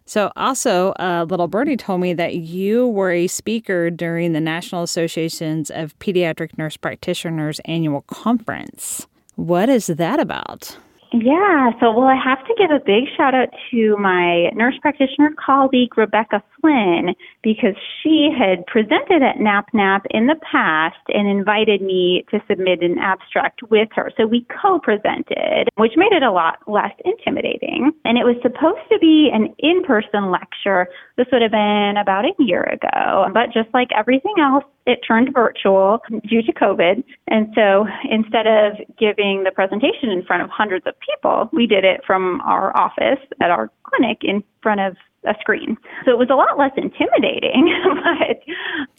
So, 0.09 0.31
also, 0.35 0.93
uh, 0.93 1.27
little 1.29 1.47
birdie 1.47 1.77
told 1.77 2.01
me 2.01 2.15
that 2.15 2.33
you 2.33 2.87
were 2.87 3.11
a 3.11 3.27
speaker 3.27 3.91
during 3.91 4.33
the 4.33 4.39
National 4.39 4.81
Associations 4.81 5.69
of 5.69 5.97
Pediatric 5.99 6.57
Nurse 6.57 6.75
Practitioners 6.75 7.61
annual 7.65 8.01
conference. 8.07 9.05
What 9.35 9.69
is 9.69 9.85
that 9.85 10.19
about? 10.19 10.75
Yeah, 11.13 11.69
so 11.79 11.91
well, 11.91 12.07
I 12.07 12.15
have 12.15 12.43
to 12.47 12.55
give 12.57 12.71
a 12.71 12.83
big 12.83 13.03
shout 13.15 13.35
out 13.35 13.49
to 13.69 13.97
my 13.97 14.49
nurse 14.55 14.79
practitioner 14.81 15.31
colleague, 15.43 15.95
Rebecca 15.95 16.41
Flynn, 16.61 17.15
because 17.43 17.75
she 18.01 18.29
had 18.37 18.65
presented 18.65 19.21
at 19.21 19.37
NAPNAP 19.37 20.01
in 20.11 20.27
the 20.27 20.39
past 20.51 20.97
and 21.09 21.27
invited 21.27 21.81
me 21.81 22.25
to 22.31 22.39
submit 22.49 22.81
an 22.81 22.97
abstract 22.99 23.63
with 23.69 23.89
her. 23.95 24.11
So 24.17 24.25
we 24.25 24.45
co 24.61 24.79
presented, 24.79 25.69
which 25.75 25.93
made 25.95 26.11
it 26.11 26.23
a 26.23 26.31
lot 26.31 26.59
less 26.67 26.93
intimidating. 27.05 27.91
And 28.05 28.17
it 28.17 28.25
was 28.25 28.35
supposed 28.41 28.87
to 28.91 28.99
be 28.99 29.29
an 29.33 29.53
in 29.59 29.83
person 29.83 30.31
lecture. 30.31 30.87
This 31.17 31.27
would 31.31 31.41
have 31.41 31.51
been 31.51 31.95
about 31.99 32.25
a 32.25 32.33
year 32.39 32.63
ago. 32.63 33.27
But 33.33 33.53
just 33.53 33.73
like 33.73 33.89
everything 33.97 34.35
else, 34.39 34.63
it 34.85 34.99
turned 35.07 35.33
virtual 35.33 35.99
due 36.27 36.41
to 36.41 36.53
COVID. 36.53 37.03
And 37.27 37.53
so 37.53 37.85
instead 38.09 38.47
of 38.47 38.73
giving 38.97 39.43
the 39.43 39.51
presentation 39.53 40.09
in 40.09 40.23
front 40.25 40.41
of 40.41 40.49
hundreds 40.49 40.85
of 40.87 40.95
people, 40.99 41.49
we 41.53 41.67
did 41.67 41.83
it 41.83 42.01
from 42.05 42.41
our 42.41 42.75
office 42.75 43.23
at 43.41 43.51
our 43.51 43.69
clinic 43.83 44.19
in 44.21 44.43
front 44.61 44.81
of 44.81 44.95
a 45.25 45.33
screen. 45.39 45.77
So 46.05 46.11
it 46.11 46.17
was 46.17 46.29
a 46.29 46.35
lot 46.35 46.57
less 46.57 46.71
intimidating, 46.77 47.73
but 48.03 48.38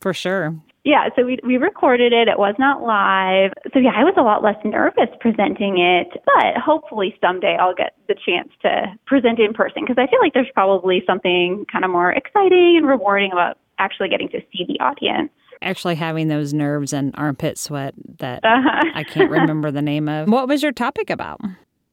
for 0.01 0.13
sure. 0.13 0.55
yeah, 0.85 1.09
so 1.17 1.25
we 1.25 1.39
we 1.45 1.57
recorded 1.57 2.13
it. 2.13 2.29
It 2.29 2.39
was 2.39 2.55
not 2.59 2.83
live. 2.83 3.53
So 3.73 3.79
yeah, 3.79 3.93
I 3.95 4.05
was 4.05 4.15
a 4.17 4.23
lot 4.23 4.43
less 4.43 4.57
nervous 4.65 5.09
presenting 5.21 5.79
it, 5.79 6.09
but 6.25 6.61
hopefully 6.63 7.17
someday 7.21 7.57
I'll 7.61 7.75
get 7.75 7.95
the 8.09 8.15
chance 8.15 8.51
to 8.63 8.87
present 9.07 9.39
in 9.39 9.53
person 9.53 9.83
because 9.83 9.99
I 9.99 10.11
feel 10.11 10.21
like 10.21 10.35
there's 10.35 10.51
probably 10.55 11.03
something 11.07 11.65
kind 11.71 11.85
of 11.85 11.91
more 11.91 12.13
exciting 12.13 12.77
and 12.79 12.87
rewarding 12.87 13.33
about 13.33 13.59
actually 13.79 14.09
getting 14.09 14.29
to 14.29 14.41
see 14.53 14.65
the 14.67 14.79
audience. 14.81 15.31
Actually, 15.63 15.95
having 15.95 16.29
those 16.29 16.55
nerves 16.55 16.93
and 16.93 17.15
armpit 17.19 17.59
sweat 17.59 17.95
that 18.19 18.43
uh-huh. 18.45 18.91
I 18.95 19.05
can't 19.05 19.31
remember 19.39 19.71
the 19.71 19.83
name 19.83 20.09
of. 20.09 20.29
What 20.29 20.49
was 20.49 20.63
your 20.63 20.73
topic 20.73 21.11
about? 21.11 21.41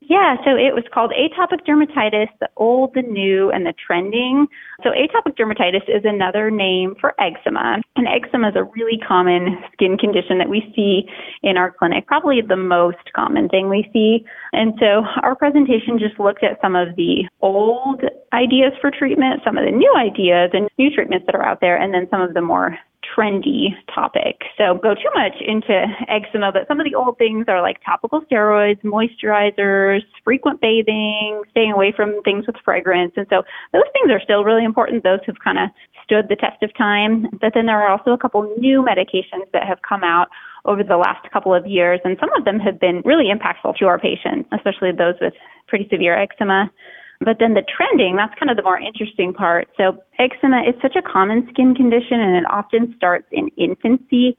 Yeah, 0.09 0.37
so 0.45 0.55
it 0.55 0.71
was 0.71 0.85
called 0.93 1.11
atopic 1.11 1.67
dermatitis, 1.67 2.29
the 2.39 2.47
old, 2.55 2.93
the 2.93 3.01
new, 3.01 3.51
and 3.51 3.65
the 3.65 3.73
trending. 3.75 4.47
So 4.81 4.91
atopic 4.91 5.35
dermatitis 5.35 5.83
is 5.89 6.05
another 6.05 6.49
name 6.49 6.95
for 7.01 7.13
eczema. 7.19 7.81
And 7.97 8.07
eczema 8.07 8.49
is 8.49 8.55
a 8.55 8.63
really 8.63 8.97
common 9.05 9.57
skin 9.73 9.97
condition 9.97 10.37
that 10.37 10.47
we 10.47 10.71
see 10.73 11.11
in 11.43 11.57
our 11.57 11.71
clinic, 11.71 12.07
probably 12.07 12.39
the 12.39 12.55
most 12.55 13.11
common 13.13 13.49
thing 13.49 13.67
we 13.67 13.89
see. 13.91 14.23
And 14.53 14.75
so 14.79 15.03
our 15.23 15.35
presentation 15.35 15.99
just 15.99 16.17
looked 16.19 16.43
at 16.43 16.61
some 16.61 16.77
of 16.77 16.95
the 16.95 17.27
old 17.41 17.99
ideas 18.31 18.71
for 18.79 18.91
treatment, 18.91 19.41
some 19.43 19.57
of 19.57 19.65
the 19.65 19.75
new 19.75 19.93
ideas 19.97 20.51
and 20.53 20.69
new 20.77 20.89
treatments 20.89 21.25
that 21.25 21.35
are 21.35 21.45
out 21.45 21.59
there, 21.59 21.75
and 21.75 21.93
then 21.93 22.07
some 22.09 22.21
of 22.21 22.33
the 22.33 22.41
more 22.41 22.79
trendy 23.17 23.69
topic. 23.93 24.41
So 24.57 24.75
go 24.81 24.93
too 24.93 25.09
much 25.15 25.33
into 25.41 25.85
eczema, 26.07 26.51
but 26.51 26.67
some 26.67 26.79
of 26.79 26.85
the 26.85 26.95
old 26.95 27.17
things 27.17 27.45
are 27.47 27.61
like 27.61 27.77
topical 27.83 28.21
steroids, 28.21 28.81
moisturizers, 28.83 30.01
frequent 30.23 30.61
bathing, 30.61 31.41
staying 31.51 31.71
away 31.71 31.93
from 31.95 32.21
things 32.23 32.45
with 32.45 32.55
fragrance. 32.63 33.13
And 33.15 33.25
so 33.29 33.43
those 33.73 33.89
things 33.93 34.11
are 34.11 34.21
still 34.21 34.43
really 34.43 34.63
important. 34.63 35.03
Those 35.03 35.19
have 35.25 35.37
kind 35.43 35.57
of 35.57 35.69
stood 36.03 36.29
the 36.29 36.35
test 36.35 36.61
of 36.61 36.75
time. 36.77 37.27
But 37.41 37.53
then 37.53 37.65
there 37.65 37.81
are 37.81 37.89
also 37.89 38.11
a 38.11 38.17
couple 38.17 38.43
new 38.57 38.85
medications 38.85 39.51
that 39.53 39.67
have 39.67 39.79
come 39.87 40.03
out 40.03 40.27
over 40.65 40.83
the 40.83 40.97
last 40.97 41.29
couple 41.31 41.53
of 41.53 41.65
years, 41.65 41.99
and 42.03 42.17
some 42.19 42.29
of 42.37 42.43
them 42.43 42.59
have 42.59 42.79
been 42.79 43.01
really 43.05 43.31
impactful 43.31 43.77
to 43.77 43.85
our 43.85 43.97
patients, 43.97 44.49
especially 44.51 44.91
those 44.91 45.15
with 45.21 45.33
pretty 45.67 45.87
severe 45.89 46.17
eczema. 46.17 46.69
But 47.19 47.37
then 47.39 47.53
the 47.53 47.63
trending, 47.63 48.15
that's 48.15 48.37
kind 48.39 48.49
of 48.49 48.57
the 48.57 48.63
more 48.63 48.79
interesting 48.79 49.33
part. 49.33 49.67
So 49.77 49.97
eczema 50.19 50.61
is 50.61 50.75
such 50.81 50.95
a 50.95 51.01
common 51.01 51.47
skin 51.49 51.73
condition 51.73 52.19
and 52.19 52.35
it 52.35 52.45
often 52.49 52.93
starts 52.95 53.25
in 53.31 53.49
infancy. 53.57 54.37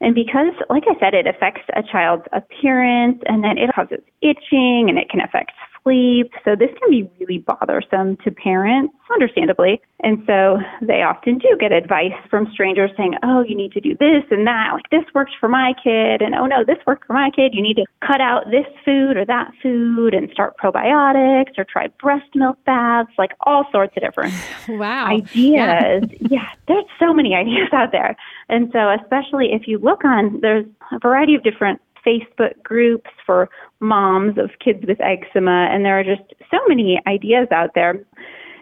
And 0.00 0.14
because, 0.14 0.54
like 0.70 0.84
I 0.88 0.98
said, 0.98 1.14
it 1.14 1.26
affects 1.26 1.62
a 1.74 1.82
child's 1.82 2.24
appearance 2.32 3.22
and 3.26 3.42
then 3.42 3.58
it 3.58 3.74
causes 3.74 4.00
itching 4.20 4.86
and 4.88 4.98
it 4.98 5.08
can 5.10 5.20
affect 5.20 5.52
sleep. 5.82 6.32
So 6.44 6.56
this 6.56 6.70
can 6.78 6.90
be 6.90 7.10
really 7.18 7.38
bothersome 7.38 8.16
to 8.24 8.30
parents, 8.30 8.94
understandably. 9.12 9.80
And 10.00 10.22
so 10.26 10.58
they 10.80 11.02
often 11.02 11.38
do 11.38 11.56
get 11.58 11.72
advice 11.72 12.12
from 12.30 12.48
strangers 12.52 12.90
saying, 12.96 13.14
oh, 13.22 13.44
you 13.46 13.54
need 13.54 13.72
to 13.72 13.80
do 13.80 13.96
this 13.98 14.24
and 14.30 14.46
that. 14.46 14.70
Like 14.72 14.90
this 14.90 15.04
works 15.14 15.32
for 15.38 15.48
my 15.48 15.74
kid. 15.82 16.22
And 16.22 16.34
oh 16.34 16.46
no, 16.46 16.64
this 16.64 16.78
worked 16.86 17.06
for 17.06 17.12
my 17.12 17.30
kid. 17.34 17.54
You 17.54 17.62
need 17.62 17.76
to 17.76 17.86
cut 18.06 18.20
out 18.20 18.50
this 18.50 18.66
food 18.84 19.16
or 19.16 19.24
that 19.26 19.52
food 19.62 20.14
and 20.14 20.30
start 20.30 20.56
probiotics 20.56 21.58
or 21.58 21.64
try 21.64 21.88
breast 22.00 22.28
milk 22.34 22.58
baths, 22.64 23.10
like 23.18 23.32
all 23.40 23.64
sorts 23.70 23.96
of 23.96 24.02
different 24.02 24.34
wow. 24.68 25.06
ideas. 25.06 26.04
Yeah. 26.20 26.28
yeah, 26.30 26.48
there's 26.68 26.84
so 26.98 27.12
many 27.12 27.34
ideas 27.42 27.68
out 27.72 27.92
there. 27.92 28.16
And 28.48 28.70
so 28.72 28.90
especially 28.90 29.52
if 29.52 29.66
you 29.66 29.78
look 29.78 30.04
on, 30.04 30.40
there's 30.40 30.66
a 30.90 30.98
variety 30.98 31.34
of 31.34 31.42
different 31.42 31.80
Facebook 32.06 32.62
groups 32.62 33.10
for 33.24 33.48
moms 33.80 34.38
of 34.38 34.50
kids 34.64 34.84
with 34.86 35.00
eczema, 35.00 35.68
and 35.70 35.84
there 35.84 35.98
are 35.98 36.04
just 36.04 36.22
so 36.50 36.58
many 36.68 37.00
ideas 37.06 37.48
out 37.50 37.70
there. 37.74 38.04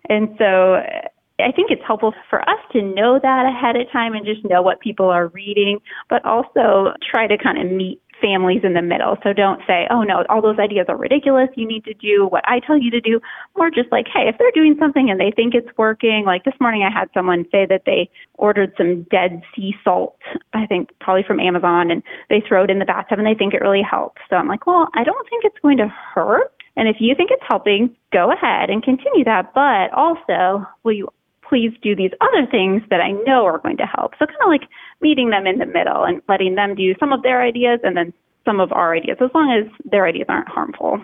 And 0.09 0.29
so 0.39 0.75
uh, 0.75 1.09
I 1.39 1.53
think 1.53 1.71
it's 1.71 1.83
helpful 1.87 2.13
for 2.29 2.43
us 2.43 2.59
to 2.73 2.83
know 2.83 3.19
that 3.23 3.47
ahead 3.47 3.77
of 3.77 3.91
time 3.93 4.15
and 4.15 4.25
just 4.27 4.45
know 4.45 4.63
what 4.63 4.81
people 4.81 5.09
are 5.09 5.29
reading, 5.29 5.79
but 6.09 6.25
also 6.25 6.93
try 7.11 7.27
to 7.27 7.39
kind 7.39 7.59
of 7.59 7.73
meet 7.73 8.01
families 8.21 8.61
in 8.65 8.75
the 8.75 8.83
middle. 8.83 9.17
So 9.23 9.33
don't 9.33 9.61
say, 9.67 9.87
oh 9.91 10.03
no, 10.03 10.25
all 10.29 10.43
those 10.43 10.59
ideas 10.59 10.87
are 10.89 10.97
ridiculous. 10.97 11.49
You 11.57 11.67
need 11.67 11.85
to 11.85 11.95
do 11.95 12.27
what 12.27 12.45
I 12.47 12.61
tell 12.61 12.79
you 12.79 12.91
to 12.91 13.01
do. 13.01 13.21
More 13.57 13.71
just 13.71 13.91
like, 13.91 14.07
hey, 14.13 14.29
if 14.29 14.37
they're 14.39 14.51
doing 14.55 14.77
something 14.79 15.11
and 15.11 15.19
they 15.19 15.33
think 15.35 15.55
it's 15.55 15.69
working, 15.77 16.25
like 16.27 16.45
this 16.45 16.55
morning 16.61 16.83
I 16.83 16.91
had 16.93 17.09
someone 17.15 17.45
say 17.51 17.67
that 17.67 17.83
they 17.87 18.11
ordered 18.35 18.73
some 18.77 19.03
dead 19.11 19.43
sea 19.55 19.75
salt, 19.85 20.17
I 20.53 20.67
think 20.67 20.91
probably 21.01 21.25
from 21.27 21.41
Amazon, 21.41 21.91
and 21.91 22.03
they 22.29 22.43
throw 22.47 22.65
it 22.65 22.71
in 22.71 22.79
the 22.79 22.85
bathtub 22.85 23.19
and 23.19 23.27
they 23.27 23.35
think 23.35 23.55
it 23.55 23.61
really 23.61 23.83
helps. 23.83 24.21
So 24.29 24.37
I'm 24.37 24.49
like, 24.49 24.67
well, 24.67 24.89
I 24.95 25.05
don't 25.05 25.29
think 25.29 25.45
it's 25.45 25.59
going 25.63 25.79
to 25.79 25.89
hurt. 25.89 26.53
And 26.77 26.89
if 26.89 26.97
you 27.01 27.15
think 27.15 27.31
it's 27.31 27.43
helping, 27.49 27.95
go 28.13 28.33
ahead 28.33 28.71
and 28.71 28.83
continue 28.83 29.25
that. 29.25 29.53
But 29.55 29.93
also, 29.93 30.67
will 30.85 30.93
you 30.93 31.09
please 31.51 31.73
do 31.83 31.97
these 31.97 32.13
other 32.21 32.47
things 32.49 32.81
that 32.91 33.01
I 33.01 33.11
know 33.27 33.45
are 33.45 33.59
going 33.59 33.77
to 33.79 33.85
help. 33.85 34.13
So 34.19 34.25
kind 34.25 34.39
of 34.41 34.49
like 34.49 34.71
meeting 35.01 35.31
them 35.31 35.47
in 35.47 35.59
the 35.59 35.67
middle 35.67 36.05
and 36.05 36.23
letting 36.29 36.55
them 36.55 36.75
do 36.75 36.95
some 37.01 37.13
of 37.13 37.23
their 37.23 37.43
ideas 37.43 37.81
and 37.83 37.97
then 37.97 38.13
some 38.45 38.61
of 38.61 38.73
our 38.73 38.95
ideas, 38.95 39.19
as 39.21 39.31
long 39.35 39.53
as 39.53 39.71
their 39.85 40.07
ideas 40.07 40.27
aren't 40.29 40.49
harmful. 40.49 41.01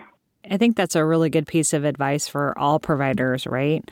I 0.49 0.57
think 0.57 0.77
that's 0.77 0.95
a 0.95 1.05
really 1.05 1.29
good 1.29 1.47
piece 1.47 1.73
of 1.73 1.83
advice 1.83 2.27
for 2.27 2.57
all 2.57 2.79
providers, 2.79 3.45
right? 3.45 3.83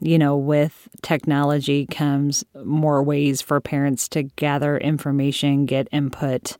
You 0.00 0.18
know, 0.18 0.36
with 0.36 0.88
technology 1.00 1.86
comes 1.86 2.44
more 2.64 3.02
ways 3.02 3.40
for 3.40 3.60
parents 3.60 4.08
to 4.10 4.24
gather 4.24 4.76
information, 4.76 5.64
get 5.64 5.88
input 5.90 6.56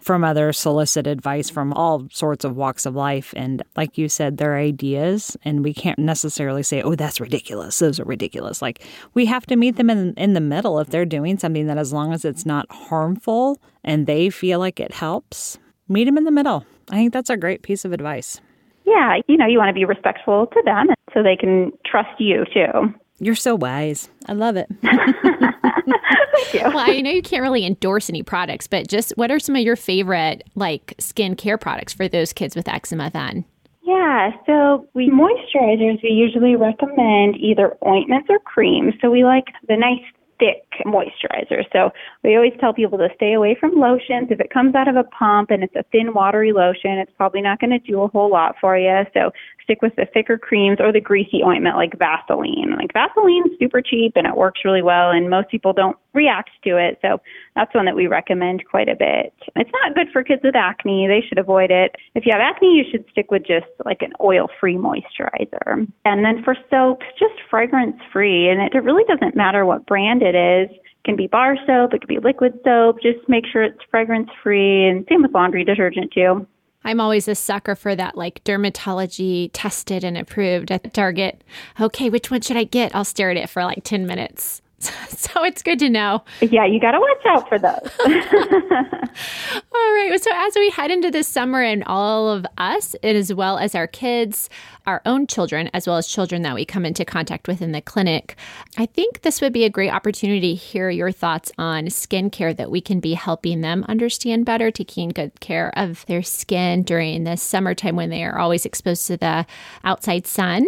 from 0.00 0.24
others, 0.24 0.58
solicit 0.58 1.06
advice 1.06 1.50
from 1.50 1.72
all 1.72 2.06
sorts 2.10 2.44
of 2.44 2.56
walks 2.56 2.86
of 2.86 2.94
life. 2.94 3.34
And 3.36 3.62
like 3.76 3.98
you 3.98 4.08
said, 4.08 4.38
they're 4.38 4.56
ideas, 4.56 5.36
and 5.44 5.64
we 5.64 5.74
can't 5.74 5.98
necessarily 5.98 6.62
say, 6.62 6.82
oh, 6.82 6.94
that's 6.94 7.20
ridiculous. 7.20 7.78
Those 7.78 7.98
are 8.00 8.04
ridiculous. 8.04 8.62
Like 8.62 8.84
we 9.14 9.26
have 9.26 9.46
to 9.46 9.56
meet 9.56 9.76
them 9.76 9.90
in, 9.90 10.14
in 10.14 10.34
the 10.34 10.40
middle 10.40 10.78
if 10.78 10.88
they're 10.88 11.04
doing 11.04 11.38
something 11.38 11.66
that, 11.66 11.78
as 11.78 11.92
long 11.92 12.12
as 12.12 12.24
it's 12.24 12.46
not 12.46 12.66
harmful 12.70 13.60
and 13.84 14.06
they 14.06 14.30
feel 14.30 14.58
like 14.58 14.80
it 14.80 14.92
helps, 14.92 15.58
meet 15.88 16.04
them 16.04 16.18
in 16.18 16.24
the 16.24 16.30
middle. 16.30 16.64
I 16.90 16.96
think 16.96 17.12
that's 17.12 17.30
a 17.30 17.36
great 17.36 17.62
piece 17.62 17.84
of 17.84 17.92
advice. 17.92 18.40
Yeah, 18.84 19.16
you 19.26 19.36
know, 19.36 19.46
you 19.46 19.58
want 19.58 19.70
to 19.70 19.74
be 19.74 19.84
respectful 19.84 20.46
to 20.46 20.62
them 20.64 20.86
so 21.12 21.22
they 21.22 21.36
can 21.36 21.72
trust 21.84 22.20
you 22.20 22.44
too. 22.54 22.94
You're 23.18 23.34
so 23.34 23.54
wise. 23.54 24.08
I 24.26 24.32
love 24.32 24.56
it. 24.56 24.68
Thank 24.82 26.54
you. 26.54 26.60
Well, 26.64 26.78
I 26.78 27.00
know 27.00 27.10
you 27.10 27.22
can't 27.22 27.42
really 27.42 27.64
endorse 27.64 28.10
any 28.10 28.22
products, 28.22 28.66
but 28.66 28.88
just 28.88 29.12
what 29.16 29.30
are 29.30 29.38
some 29.38 29.56
of 29.56 29.62
your 29.62 29.76
favorite 29.76 30.42
like 30.54 30.94
skincare 30.98 31.60
products 31.60 31.92
for 31.92 32.08
those 32.08 32.32
kids 32.32 32.54
with 32.54 32.68
eczema 32.68 33.10
then? 33.10 33.44
Yeah, 33.82 34.30
so 34.46 34.86
we 34.94 35.10
moisturizers 35.10 36.02
we 36.02 36.10
usually 36.10 36.56
recommend 36.56 37.36
either 37.36 37.76
ointments 37.86 38.26
or 38.28 38.40
creams. 38.40 38.94
So 39.00 39.10
we 39.10 39.24
like 39.24 39.44
the 39.68 39.76
nice 39.76 40.02
thick 40.38 40.66
moisturizer. 40.84 41.62
So 41.72 41.90
we 42.22 42.36
always 42.36 42.52
tell 42.60 42.74
people 42.74 42.98
to 42.98 43.08
stay 43.14 43.32
away 43.32 43.56
from 43.58 43.78
lotions. 43.78 44.28
If 44.30 44.40
it 44.40 44.50
comes 44.50 44.74
out 44.74 44.88
of 44.88 44.96
a 44.96 45.04
pump 45.04 45.50
and 45.50 45.62
it's 45.62 45.74
a 45.76 45.84
thin, 45.92 46.12
watery 46.14 46.52
lotion, 46.52 46.98
it's 46.98 47.12
probably 47.16 47.40
not 47.40 47.60
going 47.60 47.70
to 47.70 47.78
do 47.78 48.02
a 48.02 48.08
whole 48.08 48.30
lot 48.30 48.56
for 48.60 48.76
you. 48.76 49.04
So 49.14 49.30
stick 49.66 49.82
with 49.82 49.94
the 49.96 50.06
thicker 50.14 50.38
creams 50.38 50.78
or 50.80 50.92
the 50.92 51.00
greasy 51.00 51.42
ointment 51.44 51.76
like 51.76 51.98
Vaseline. 51.98 52.76
Like 52.76 52.92
Vaseline's 52.94 53.58
super 53.58 53.82
cheap 53.82 54.12
and 54.14 54.26
it 54.26 54.36
works 54.36 54.60
really 54.64 54.82
well, 54.82 55.10
and 55.10 55.28
most 55.28 55.50
people 55.50 55.72
don't 55.72 55.96
react 56.14 56.50
to 56.64 56.78
it. 56.78 56.98
So 57.02 57.18
that's 57.54 57.74
one 57.74 57.84
that 57.84 57.96
we 57.96 58.06
recommend 58.06 58.64
quite 58.70 58.88
a 58.88 58.94
bit. 58.94 59.34
It's 59.56 59.70
not 59.82 59.94
good 59.94 60.06
for 60.12 60.22
kids 60.22 60.42
with 60.42 60.54
acne. 60.54 61.06
They 61.08 61.26
should 61.26 61.38
avoid 61.38 61.70
it. 61.70 61.96
If 62.14 62.24
you 62.24 62.32
have 62.32 62.40
acne, 62.40 62.74
you 62.74 62.84
should 62.90 63.04
stick 63.10 63.30
with 63.30 63.42
just 63.42 63.66
like 63.84 64.00
an 64.00 64.12
oil 64.22 64.48
free 64.60 64.76
moisturizer. 64.76 65.86
And 66.04 66.24
then 66.24 66.42
for 66.44 66.56
soaps, 66.70 67.04
just 67.18 67.34
fragrance 67.50 67.96
free. 68.12 68.48
And 68.48 68.62
it 68.62 68.78
really 68.82 69.04
doesn't 69.04 69.36
matter 69.36 69.66
what 69.66 69.86
brand 69.86 70.22
it 70.22 70.34
is. 70.34 70.70
It 70.70 71.04
can 71.04 71.16
be 71.16 71.26
bar 71.26 71.56
soap, 71.66 71.92
it 71.92 72.00
could 72.00 72.08
be 72.08 72.18
liquid 72.18 72.54
soap. 72.64 73.02
Just 73.02 73.28
make 73.28 73.44
sure 73.46 73.62
it's 73.62 73.78
fragrance 73.90 74.30
free. 74.42 74.88
And 74.88 75.04
same 75.08 75.22
with 75.22 75.34
laundry 75.34 75.64
detergent 75.64 76.12
too. 76.12 76.46
I'm 76.86 77.00
always 77.00 77.26
a 77.26 77.34
sucker 77.34 77.74
for 77.74 77.96
that, 77.96 78.16
like 78.16 78.44
dermatology 78.44 79.50
tested 79.52 80.04
and 80.04 80.16
approved 80.16 80.70
at 80.70 80.94
Target. 80.94 81.42
Okay, 81.80 82.08
which 82.08 82.30
one 82.30 82.42
should 82.42 82.56
I 82.56 82.62
get? 82.62 82.94
I'll 82.94 83.04
stare 83.04 83.32
at 83.32 83.36
it 83.36 83.50
for 83.50 83.64
like 83.64 83.82
10 83.82 84.06
minutes. 84.06 84.62
So 85.36 85.44
it's 85.44 85.62
good 85.62 85.78
to 85.80 85.90
know. 85.90 86.22
Yeah, 86.40 86.64
you 86.64 86.80
got 86.80 86.92
to 86.92 87.00
watch 87.00 87.26
out 87.26 87.48
for 87.48 87.58
those. 87.58 87.90
all 89.74 89.92
right. 89.92 90.18
So 90.22 90.30
as 90.32 90.54
we 90.54 90.70
head 90.70 90.90
into 90.90 91.10
this 91.10 91.28
summer 91.28 91.60
and 91.62 91.84
all 91.84 92.30
of 92.30 92.46
us, 92.56 92.94
as 93.02 93.34
well 93.34 93.58
as 93.58 93.74
our 93.74 93.86
kids, 93.86 94.48
our 94.86 95.02
own 95.04 95.26
children, 95.26 95.68
as 95.74 95.86
well 95.86 95.96
as 95.96 96.06
children 96.06 96.42
that 96.42 96.54
we 96.54 96.64
come 96.64 96.86
into 96.86 97.04
contact 97.04 97.48
with 97.48 97.60
in 97.60 97.72
the 97.72 97.82
clinic, 97.82 98.36
I 98.78 98.86
think 98.86 99.22
this 99.22 99.40
would 99.42 99.52
be 99.52 99.64
a 99.64 99.70
great 99.70 99.90
opportunity 99.90 100.54
to 100.54 100.54
hear 100.54 100.88
your 100.88 101.12
thoughts 101.12 101.52
on 101.58 101.86
skincare 101.86 102.56
that 102.56 102.70
we 102.70 102.80
can 102.80 103.00
be 103.00 103.14
helping 103.14 103.60
them 103.60 103.84
understand 103.88 104.46
better, 104.46 104.70
taking 104.70 105.10
good 105.10 105.38
care 105.40 105.70
of 105.76 106.06
their 106.06 106.22
skin 106.22 106.82
during 106.82 107.24
the 107.24 107.36
summertime 107.36 107.96
when 107.96 108.10
they 108.10 108.24
are 108.24 108.38
always 108.38 108.64
exposed 108.64 109.06
to 109.08 109.16
the 109.16 109.44
outside 109.84 110.26
sun. 110.26 110.66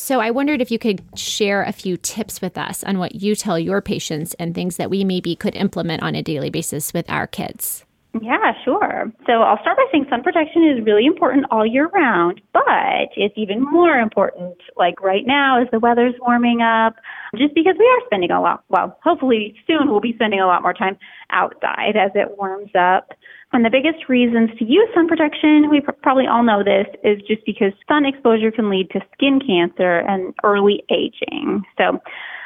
So 0.00 0.20
I 0.20 0.30
wondered 0.30 0.60
if 0.60 0.70
you 0.70 0.78
could 0.78 1.02
share 1.16 1.62
a 1.62 1.72
few 1.72 1.96
tips 1.96 2.40
with 2.40 2.56
us 2.56 2.84
on 2.84 2.98
what 2.98 3.16
you 3.16 3.34
tell 3.34 3.58
your 3.58 3.82
patients 3.82 4.34
and 4.34 4.54
things 4.54 4.76
that 4.76 4.90
we 4.90 5.04
maybe 5.04 5.34
could 5.34 5.56
implement 5.56 6.02
on 6.02 6.14
a 6.14 6.22
daily 6.22 6.50
basis 6.50 6.94
with 6.94 7.08
our 7.10 7.26
kids. 7.26 7.84
Yeah, 8.22 8.52
sure. 8.64 9.12
So 9.26 9.32
I'll 9.42 9.60
start 9.60 9.76
by 9.76 9.84
saying 9.92 10.06
sun 10.08 10.22
protection 10.22 10.64
is 10.64 10.84
really 10.84 11.04
important 11.04 11.46
all 11.50 11.66
year 11.66 11.88
round, 11.88 12.40
but 12.52 13.12
it's 13.16 13.34
even 13.36 13.62
more 13.62 13.96
important 13.96 14.56
like 14.76 15.00
right 15.02 15.26
now 15.26 15.60
as 15.60 15.68
the 15.70 15.78
weather's 15.78 16.14
warming 16.20 16.62
up, 16.62 16.96
just 17.36 17.54
because 17.54 17.74
we 17.78 17.84
are 17.84 18.06
spending 18.06 18.30
a 18.30 18.40
lot, 18.40 18.64
well, 18.70 18.98
hopefully 19.04 19.54
soon 19.66 19.90
we'll 19.90 20.00
be 20.00 20.14
spending 20.14 20.40
a 20.40 20.46
lot 20.46 20.62
more 20.62 20.72
time 20.72 20.96
outside 21.30 21.96
as 21.96 22.10
it 22.14 22.36
warms 22.38 22.70
up. 22.78 23.12
And 23.52 23.64
the 23.64 23.70
biggest 23.70 24.08
reasons 24.08 24.50
to 24.58 24.64
use 24.64 24.88
sun 24.94 25.08
protection, 25.08 25.70
we 25.70 25.80
pr- 25.80 25.92
probably 26.02 26.26
all 26.26 26.42
know 26.42 26.62
this, 26.62 26.86
is 27.02 27.18
just 27.26 27.44
because 27.46 27.72
sun 27.88 28.04
exposure 28.04 28.50
can 28.50 28.68
lead 28.68 28.90
to 28.90 29.00
skin 29.14 29.40
cancer 29.40 30.00
and 30.00 30.34
early 30.44 30.82
aging. 30.90 31.62
So 31.78 31.98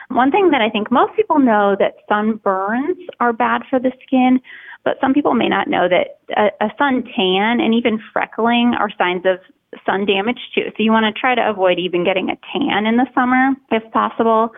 one 0.08 0.30
thing 0.30 0.50
that 0.50 0.60
I 0.60 0.70
think 0.70 0.92
most 0.92 1.14
people 1.16 1.38
know 1.38 1.76
that 1.78 2.06
sunburns 2.10 2.98
are 3.18 3.32
bad 3.32 3.62
for 3.68 3.80
the 3.80 3.92
skin, 4.06 4.40
but 4.84 4.96
some 5.00 5.12
people 5.12 5.34
may 5.34 5.48
not 5.48 5.68
know 5.68 5.88
that 5.88 6.18
a, 6.36 6.66
a 6.66 6.70
sun 6.78 7.02
tan 7.16 7.60
and 7.60 7.74
even 7.74 8.00
freckling 8.14 8.78
are 8.78 8.90
signs 8.96 9.24
of 9.26 9.38
sun 9.84 10.06
damage 10.06 10.40
too. 10.54 10.70
So 10.76 10.82
you 10.82 10.92
want 10.92 11.12
to 11.12 11.18
try 11.18 11.34
to 11.34 11.48
avoid 11.48 11.78
even 11.78 12.04
getting 12.04 12.30
a 12.30 12.38
tan 12.52 12.86
in 12.86 12.96
the 12.96 13.06
summer 13.14 13.54
if 13.70 13.82
possible. 13.92 14.50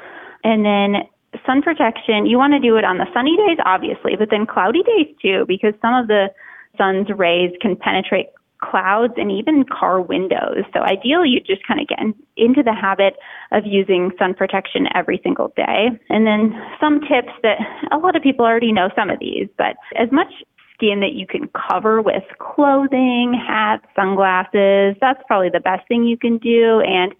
And 0.42 0.64
then 0.64 1.08
sun 1.46 1.62
protection, 1.62 2.26
you 2.26 2.38
want 2.38 2.52
to 2.52 2.60
do 2.60 2.76
it 2.76 2.84
on 2.84 2.98
the 2.98 3.06
sunny 3.12 3.36
days, 3.36 3.58
obviously, 3.64 4.16
but 4.16 4.28
then 4.30 4.46
cloudy 4.46 4.82
days 4.82 5.14
too, 5.20 5.44
because 5.46 5.74
some 5.80 5.94
of 5.94 6.08
the 6.08 6.28
sun's 6.76 7.08
rays 7.16 7.52
can 7.60 7.76
penetrate 7.76 8.28
clouds 8.62 9.14
and 9.16 9.30
even 9.30 9.64
car 9.64 10.00
windows. 10.00 10.64
So 10.72 10.80
ideally, 10.80 11.28
you 11.28 11.40
just 11.40 11.66
kind 11.66 11.80
of 11.80 11.88
get 11.88 11.98
into 12.36 12.62
the 12.62 12.72
habit 12.72 13.14
of 13.52 13.64
using 13.66 14.10
sun 14.18 14.34
protection 14.34 14.88
every 14.94 15.20
single 15.22 15.52
day. 15.56 15.90
And 16.08 16.26
then 16.26 16.54
some 16.80 17.00
tips 17.00 17.32
that 17.42 17.58
a 17.92 17.98
lot 17.98 18.16
of 18.16 18.22
people 18.22 18.46
already 18.46 18.72
know 18.72 18.88
some 18.96 19.10
of 19.10 19.18
these, 19.18 19.48
but 19.58 19.76
as 19.96 20.10
much 20.10 20.32
skin 20.74 21.00
that 21.00 21.12
you 21.12 21.26
can 21.26 21.48
cover 21.70 22.02
with 22.02 22.24
clothing, 22.38 23.34
hats, 23.34 23.84
sunglasses, 23.94 24.96
that's 25.00 25.22
probably 25.26 25.50
the 25.50 25.60
best 25.60 25.86
thing 25.86 26.04
you 26.04 26.16
can 26.16 26.38
do. 26.38 26.80
And 26.80 27.14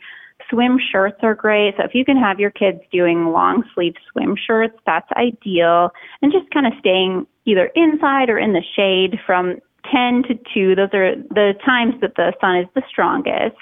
swim 0.50 0.78
shirts 0.92 1.18
are 1.22 1.34
great. 1.34 1.74
So 1.76 1.84
if 1.84 1.94
you 1.94 2.04
can 2.04 2.16
have 2.16 2.40
your 2.40 2.50
kids 2.50 2.80
doing 2.92 3.26
long 3.26 3.64
sleeve 3.74 3.94
swim 4.10 4.36
shirts, 4.36 4.78
that's 4.86 5.10
ideal. 5.16 5.90
And 6.22 6.32
just 6.32 6.50
kind 6.52 6.66
of 6.66 6.72
staying 6.78 7.26
either 7.44 7.70
inside 7.74 8.30
or 8.30 8.38
in 8.38 8.52
the 8.52 8.62
shade 8.76 9.18
from 9.26 9.58
10 9.92 10.24
to 10.28 10.34
2. 10.54 10.74
Those 10.74 10.94
are 10.94 11.16
the 11.16 11.54
times 11.64 11.94
that 12.00 12.16
the 12.16 12.32
sun 12.40 12.56
is 12.56 12.66
the 12.74 12.82
strongest. 12.88 13.56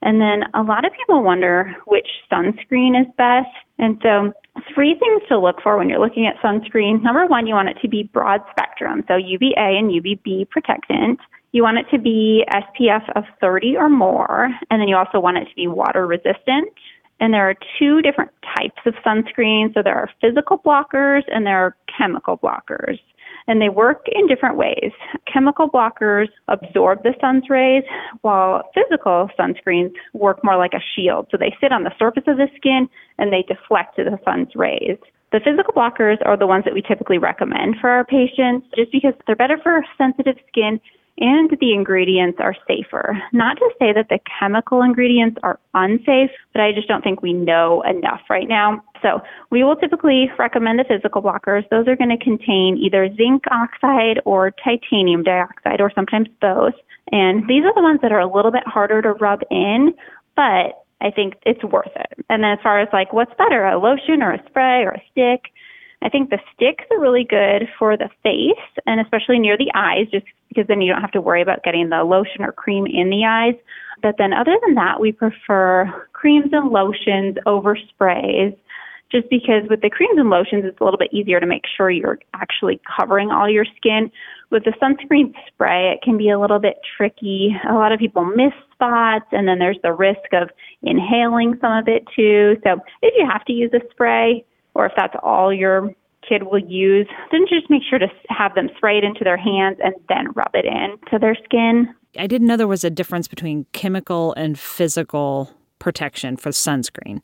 And 0.00 0.20
then 0.20 0.44
a 0.54 0.62
lot 0.62 0.84
of 0.84 0.92
people 0.92 1.22
wonder 1.22 1.74
which 1.86 2.06
sunscreen 2.30 3.00
is 3.00 3.06
best. 3.16 3.48
And 3.78 3.98
so, 4.02 4.32
three 4.74 4.96
things 4.98 5.22
to 5.28 5.38
look 5.38 5.60
for 5.62 5.76
when 5.76 5.88
you're 5.88 6.00
looking 6.00 6.26
at 6.26 6.36
sunscreen. 6.36 7.02
Number 7.02 7.26
one, 7.26 7.46
you 7.46 7.54
want 7.54 7.68
it 7.68 7.78
to 7.82 7.88
be 7.88 8.04
broad 8.12 8.40
spectrum, 8.50 9.04
so 9.08 9.16
UVA 9.16 9.54
and 9.56 9.90
UVB 9.90 10.50
protectant. 10.50 11.20
You 11.52 11.62
want 11.62 11.78
it 11.78 11.86
to 11.90 11.98
be 11.98 12.44
SPF 12.52 13.08
of 13.16 13.24
30 13.40 13.76
or 13.76 13.88
more, 13.88 14.50
and 14.70 14.80
then 14.80 14.88
you 14.88 14.96
also 14.96 15.18
want 15.18 15.38
it 15.38 15.46
to 15.46 15.54
be 15.54 15.66
water 15.66 16.06
resistant. 16.06 16.68
And 17.20 17.34
there 17.34 17.48
are 17.48 17.54
two 17.78 18.00
different 18.02 18.30
types 18.56 18.80
of 18.86 18.94
sunscreen. 19.04 19.74
So 19.74 19.82
there 19.82 19.96
are 19.96 20.10
physical 20.20 20.58
blockers 20.58 21.22
and 21.32 21.44
there 21.44 21.58
are 21.58 21.76
chemical 21.98 22.38
blockers 22.38 22.98
and 23.48 23.62
they 23.62 23.70
work 23.70 24.06
in 24.12 24.28
different 24.28 24.56
ways. 24.56 24.92
Chemical 25.32 25.68
blockers 25.68 26.28
absorb 26.46 27.02
the 27.02 27.14
sun's 27.20 27.48
rays, 27.48 27.82
while 28.20 28.62
physical 28.74 29.30
sunscreens 29.40 29.92
work 30.12 30.44
more 30.44 30.58
like 30.58 30.74
a 30.74 30.84
shield. 30.94 31.26
So 31.30 31.38
they 31.38 31.56
sit 31.60 31.72
on 31.72 31.82
the 31.82 31.92
surface 31.98 32.24
of 32.26 32.36
the 32.36 32.48
skin 32.56 32.88
and 33.16 33.32
they 33.32 33.42
deflect 33.42 33.96
the 33.96 34.18
sun's 34.24 34.54
rays. 34.54 34.98
The 35.32 35.40
physical 35.40 35.72
blockers 35.74 36.18
are 36.24 36.36
the 36.36 36.46
ones 36.46 36.64
that 36.64 36.74
we 36.74 36.82
typically 36.82 37.18
recommend 37.18 37.76
for 37.80 37.90
our 37.90 38.04
patients 38.04 38.66
just 38.76 38.92
because 38.92 39.14
they're 39.26 39.36
better 39.36 39.58
for 39.62 39.84
sensitive 39.96 40.36
skin 40.48 40.80
and 41.20 41.50
the 41.60 41.72
ingredients 41.72 42.38
are 42.40 42.54
safer. 42.66 43.20
Not 43.32 43.56
to 43.58 43.70
say 43.78 43.92
that 43.92 44.08
the 44.08 44.18
chemical 44.38 44.82
ingredients 44.82 45.38
are 45.42 45.58
unsafe, 45.74 46.30
but 46.52 46.62
I 46.62 46.72
just 46.72 46.88
don't 46.88 47.02
think 47.02 47.22
we 47.22 47.32
know 47.32 47.82
enough 47.82 48.20
right 48.30 48.48
now. 48.48 48.82
So 49.02 49.20
we 49.50 49.62
will 49.62 49.76
typically 49.76 50.30
recommend 50.38 50.78
the 50.78 50.84
physical 50.84 51.22
blockers. 51.22 51.68
Those 51.68 51.88
are 51.88 51.96
going 51.96 52.16
to 52.16 52.22
contain 52.22 52.78
either 52.78 53.08
zinc 53.16 53.44
oxide 53.50 54.20
or 54.24 54.50
titanium 54.50 55.22
dioxide 55.22 55.80
or 55.80 55.92
sometimes 55.94 56.28
both. 56.40 56.74
And 57.12 57.48
these 57.48 57.64
are 57.64 57.74
the 57.74 57.82
ones 57.82 58.00
that 58.02 58.12
are 58.12 58.20
a 58.20 58.32
little 58.32 58.50
bit 58.50 58.66
harder 58.66 59.02
to 59.02 59.12
rub 59.12 59.40
in, 59.50 59.94
but 60.36 60.84
I 61.00 61.10
think 61.14 61.34
it's 61.46 61.62
worth 61.64 61.94
it. 61.94 62.24
And 62.28 62.42
then 62.42 62.52
as 62.52 62.58
far 62.62 62.80
as 62.80 62.88
like 62.92 63.12
what's 63.12 63.32
better, 63.38 63.64
a 63.64 63.78
lotion 63.78 64.22
or 64.22 64.32
a 64.32 64.44
spray 64.48 64.82
or 64.82 64.90
a 64.90 65.02
stick, 65.10 65.52
I 66.02 66.08
think 66.08 66.30
the 66.30 66.38
sticks 66.54 66.84
are 66.90 67.00
really 67.00 67.24
good 67.24 67.68
for 67.78 67.96
the 67.96 68.08
face 68.22 68.82
and 68.86 69.00
especially 69.00 69.38
near 69.38 69.56
the 69.56 69.70
eyes, 69.74 70.06
just 70.10 70.26
because 70.48 70.66
then 70.68 70.80
you 70.80 70.92
don't 70.92 71.00
have 71.00 71.12
to 71.12 71.20
worry 71.20 71.42
about 71.42 71.64
getting 71.64 71.88
the 71.88 72.04
lotion 72.04 72.42
or 72.42 72.52
cream 72.52 72.86
in 72.86 73.10
the 73.10 73.24
eyes. 73.24 73.54
But 74.02 74.14
then 74.16 74.32
other 74.32 74.56
than 74.64 74.74
that, 74.76 75.00
we 75.00 75.12
prefer 75.12 76.06
creams 76.12 76.50
and 76.52 76.70
lotions 76.70 77.36
over 77.46 77.76
sprays 77.76 78.54
just 79.10 79.28
because 79.30 79.62
with 79.70 79.80
the 79.80 79.88
creams 79.88 80.18
and 80.18 80.28
lotions, 80.28 80.64
it's 80.66 80.80
a 80.80 80.84
little 80.84 80.98
bit 80.98 81.12
easier 81.12 81.40
to 81.40 81.46
make 81.46 81.62
sure 81.76 81.90
you're 81.90 82.18
actually 82.34 82.80
covering 82.96 83.30
all 83.30 83.48
your 83.48 83.64
skin. 83.76 84.10
With 84.50 84.64
the 84.64 84.72
sunscreen 84.82 85.32
spray, 85.46 85.92
it 85.92 86.02
can 86.02 86.18
be 86.18 86.28
a 86.28 86.38
little 86.38 86.58
bit 86.58 86.76
tricky. 86.96 87.56
A 87.68 87.74
lot 87.74 87.92
of 87.92 87.98
people 87.98 88.24
miss 88.24 88.52
spots, 88.72 89.26
and 89.32 89.48
then 89.48 89.58
there's 89.58 89.78
the 89.82 89.92
risk 89.92 90.32
of 90.32 90.50
inhaling 90.82 91.56
some 91.60 91.72
of 91.72 91.88
it 91.88 92.04
too. 92.14 92.56
So 92.64 92.80
if 93.00 93.14
you 93.16 93.26
have 93.30 93.44
to 93.46 93.52
use 93.52 93.70
a 93.72 93.80
spray, 93.90 94.44
or 94.78 94.86
if 94.86 94.92
that's 94.96 95.14
all 95.22 95.52
your 95.52 95.92
kid 96.26 96.44
will 96.44 96.58
use, 96.58 97.06
then 97.32 97.42
just 97.48 97.68
make 97.68 97.82
sure 97.88 97.98
to 97.98 98.06
have 98.28 98.54
them 98.54 98.68
spray 98.76 98.98
it 98.98 99.04
into 99.04 99.24
their 99.24 99.36
hands 99.36 99.78
and 99.82 99.94
then 100.08 100.30
rub 100.34 100.50
it 100.54 100.64
in 100.64 100.96
to 101.10 101.18
their 101.18 101.36
skin. 101.44 101.92
I 102.18 102.26
didn't 102.26 102.46
know 102.46 102.56
there 102.56 102.68
was 102.68 102.84
a 102.84 102.90
difference 102.90 103.28
between 103.28 103.66
chemical 103.72 104.32
and 104.34 104.58
physical 104.58 105.50
protection 105.78 106.36
for 106.36 106.50
sunscreen. 106.50 107.22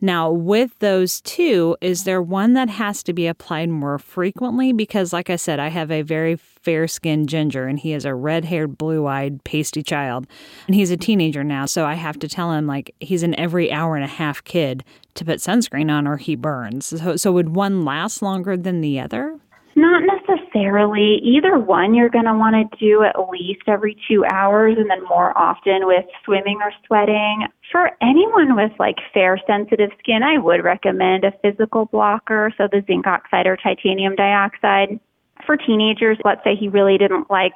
Now, 0.00 0.30
with 0.30 0.78
those 0.78 1.20
two, 1.20 1.76
is 1.80 2.04
there 2.04 2.22
one 2.22 2.54
that 2.54 2.70
has 2.70 3.02
to 3.04 3.12
be 3.12 3.26
applied 3.26 3.68
more 3.68 3.98
frequently? 3.98 4.72
Because, 4.72 5.12
like 5.12 5.28
I 5.30 5.36
said, 5.36 5.58
I 5.58 5.68
have 5.68 5.90
a 5.90 6.02
very 6.02 6.36
fair 6.36 6.86
skinned 6.86 7.28
ginger 7.28 7.66
and 7.66 7.78
he 7.78 7.92
is 7.92 8.04
a 8.04 8.14
red 8.14 8.44
haired, 8.44 8.78
blue 8.78 9.06
eyed, 9.06 9.42
pasty 9.44 9.82
child. 9.82 10.26
And 10.66 10.74
he's 10.74 10.90
a 10.90 10.96
teenager 10.96 11.42
now. 11.42 11.66
So 11.66 11.84
I 11.84 11.94
have 11.94 12.18
to 12.20 12.28
tell 12.28 12.52
him, 12.52 12.66
like, 12.66 12.94
he's 13.00 13.22
an 13.22 13.38
every 13.38 13.72
hour 13.72 13.96
and 13.96 14.04
a 14.04 14.08
half 14.08 14.44
kid 14.44 14.84
to 15.14 15.24
put 15.24 15.40
sunscreen 15.40 15.90
on 15.90 16.06
or 16.06 16.16
he 16.16 16.36
burns. 16.36 16.86
So, 16.86 17.16
so 17.16 17.32
would 17.32 17.54
one 17.54 17.84
last 17.84 18.22
longer 18.22 18.56
than 18.56 18.80
the 18.80 19.00
other? 19.00 19.40
Not 19.78 20.02
necessarily. 20.02 21.20
Either 21.22 21.56
one 21.56 21.94
you're 21.94 22.08
going 22.08 22.24
to 22.24 22.34
want 22.34 22.56
to 22.56 22.78
do 22.78 23.04
at 23.04 23.30
least 23.30 23.62
every 23.68 23.96
two 24.08 24.24
hours 24.24 24.76
and 24.76 24.90
then 24.90 25.04
more 25.04 25.36
often 25.38 25.86
with 25.86 26.04
swimming 26.24 26.58
or 26.60 26.72
sweating. 26.84 27.46
For 27.70 27.92
anyone 28.02 28.56
with 28.56 28.72
like 28.80 28.96
fair 29.14 29.38
sensitive 29.46 29.90
skin, 30.00 30.24
I 30.24 30.36
would 30.36 30.64
recommend 30.64 31.22
a 31.22 31.32
physical 31.42 31.84
blocker, 31.84 32.52
so 32.58 32.66
the 32.66 32.82
zinc 32.88 33.06
oxide 33.06 33.46
or 33.46 33.56
titanium 33.56 34.16
dioxide. 34.16 34.98
For 35.46 35.56
teenagers, 35.56 36.18
let's 36.24 36.42
say 36.42 36.56
he 36.56 36.66
really 36.66 36.98
didn't 36.98 37.30
like 37.30 37.54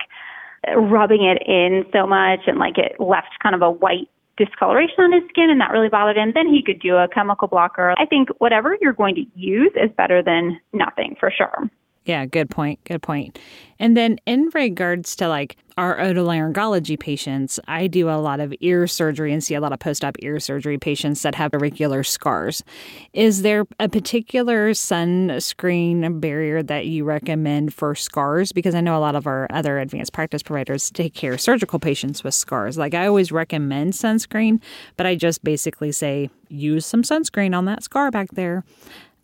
rubbing 0.76 1.24
it 1.24 1.42
in 1.44 1.84
so 1.92 2.06
much 2.06 2.42
and 2.46 2.56
like 2.56 2.78
it 2.78 3.00
left 3.00 3.34
kind 3.42 3.56
of 3.56 3.62
a 3.62 3.70
white 3.70 4.08
discoloration 4.36 5.00
on 5.00 5.12
his 5.12 5.28
skin 5.28 5.50
and 5.50 5.60
that 5.60 5.72
really 5.72 5.88
bothered 5.88 6.16
him, 6.16 6.30
then 6.36 6.46
he 6.46 6.62
could 6.62 6.80
do 6.80 6.94
a 6.94 7.08
chemical 7.08 7.48
blocker. 7.48 7.96
I 7.98 8.06
think 8.06 8.28
whatever 8.38 8.78
you're 8.80 8.92
going 8.92 9.16
to 9.16 9.26
use 9.34 9.72
is 9.74 9.90
better 9.96 10.22
than 10.22 10.60
nothing 10.72 11.16
for 11.18 11.32
sure. 11.36 11.68
Yeah, 12.04 12.26
good 12.26 12.50
point. 12.50 12.82
Good 12.84 13.00
point. 13.00 13.38
And 13.78 13.96
then 13.96 14.18
in 14.26 14.50
regards 14.54 15.14
to 15.16 15.28
like 15.28 15.56
our 15.78 15.96
otolaryngology 15.98 16.98
patients, 16.98 17.60
I 17.68 17.86
do 17.86 18.10
a 18.10 18.18
lot 18.18 18.40
of 18.40 18.52
ear 18.60 18.88
surgery 18.88 19.32
and 19.32 19.42
see 19.42 19.54
a 19.54 19.60
lot 19.60 19.72
of 19.72 19.78
post-op 19.78 20.16
ear 20.18 20.40
surgery 20.40 20.78
patients 20.78 21.22
that 21.22 21.36
have 21.36 21.54
auricular 21.54 22.02
scars. 22.02 22.64
Is 23.12 23.42
there 23.42 23.66
a 23.78 23.88
particular 23.88 24.72
sunscreen 24.72 26.20
barrier 26.20 26.60
that 26.64 26.86
you 26.86 27.04
recommend 27.04 27.72
for 27.72 27.94
scars? 27.94 28.50
Because 28.50 28.74
I 28.74 28.80
know 28.80 28.98
a 28.98 29.00
lot 29.00 29.14
of 29.14 29.28
our 29.28 29.46
other 29.50 29.78
advanced 29.78 30.12
practice 30.12 30.42
providers 30.42 30.90
take 30.90 31.14
care 31.14 31.34
of 31.34 31.40
surgical 31.40 31.78
patients 31.78 32.24
with 32.24 32.34
scars. 32.34 32.76
Like 32.76 32.94
I 32.94 33.06
always 33.06 33.30
recommend 33.30 33.92
sunscreen, 33.92 34.60
but 34.96 35.06
I 35.06 35.14
just 35.14 35.44
basically 35.44 35.92
say 35.92 36.30
use 36.48 36.84
some 36.84 37.02
sunscreen 37.04 37.56
on 37.56 37.64
that 37.66 37.84
scar 37.84 38.10
back 38.10 38.30
there. 38.32 38.64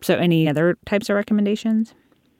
So 0.01 0.15
any 0.15 0.49
other 0.49 0.79
types 0.87 1.11
of 1.11 1.17
recommendations? 1.17 1.93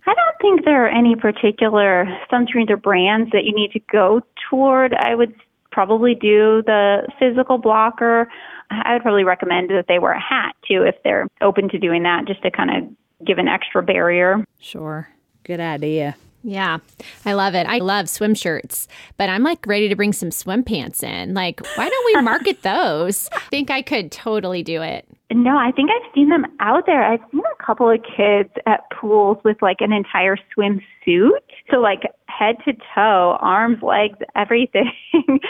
I 0.09 0.15
don't 0.15 0.39
think 0.41 0.65
there 0.65 0.87
are 0.87 0.89
any 0.89 1.17
particular 1.17 2.07
sunscreens 2.33 2.71
or 2.71 2.79
brands 2.79 3.31
that 3.33 3.45
you 3.45 3.55
need 3.55 3.73
to 3.73 3.81
go 3.93 4.23
toward. 4.49 4.95
I 4.95 5.15
would 5.15 5.35
probably 5.71 6.15
do 6.15 6.63
the 6.65 7.07
physical 7.19 7.59
blocker. 7.59 8.27
I 8.71 8.95
would 8.95 9.03
probably 9.03 9.25
recommend 9.25 9.71
that 9.71 9.85
they 9.87 9.99
wear 9.99 10.13
a 10.13 10.21
hat 10.21 10.55
too 10.67 10.83
if 10.83 10.95
they're 11.05 11.27
open 11.43 11.69
to 11.71 11.79
doing 11.79 12.05
that, 12.05 12.27
just 12.27 12.43
to 12.43 12.51
kind 12.51 12.71
of 12.71 13.27
give 13.27 13.39
an 13.39 13.49
extra 13.49 13.83
barrier. 13.83 14.45
Sure. 14.61 15.09
Good 15.45 15.61
idea. 15.61 16.17
Yeah, 16.43 16.79
I 17.25 17.33
love 17.33 17.55
it. 17.55 17.67
I 17.67 17.79
love 17.79 18.09
swim 18.09 18.35
shirts, 18.35 18.87
but 19.17 19.29
I'm 19.29 19.43
like 19.43 19.67
ready 19.67 19.89
to 19.89 19.97
bring 19.97 20.13
some 20.13 20.31
swim 20.31 20.63
pants 20.63 21.03
in. 21.03 21.35
Like, 21.35 21.61
why 21.77 21.89
don't 21.89 22.07
we 22.07 22.23
market 22.23 22.63
those? 22.63 23.29
I 23.33 23.41
think 23.51 23.71
I 23.71 23.83
could 23.83 24.13
totally 24.13 24.63
do 24.63 24.81
it. 24.81 25.08
No, 25.31 25.59
I 25.59 25.73
think 25.73 25.91
I've 25.91 26.11
seen 26.15 26.31
them 26.31 26.47
out 26.59 26.85
there. 26.87 27.03
I've 27.05 27.21
seen 27.31 27.41
a 27.41 27.65
couple 27.65 27.91
of 27.91 28.01
kids 28.03 28.49
at 28.67 28.81
pools 28.99 29.37
with 29.45 29.59
like 29.61 29.79
an 29.81 29.93
entire 29.93 30.39
swimsuit. 30.57 31.41
So 31.71 31.79
like 31.79 32.01
head 32.29 32.57
to 32.65 32.73
toe, 32.95 33.37
arms, 33.41 33.83
legs, 33.83 34.19
everything. 34.35 34.91
and 35.13 35.43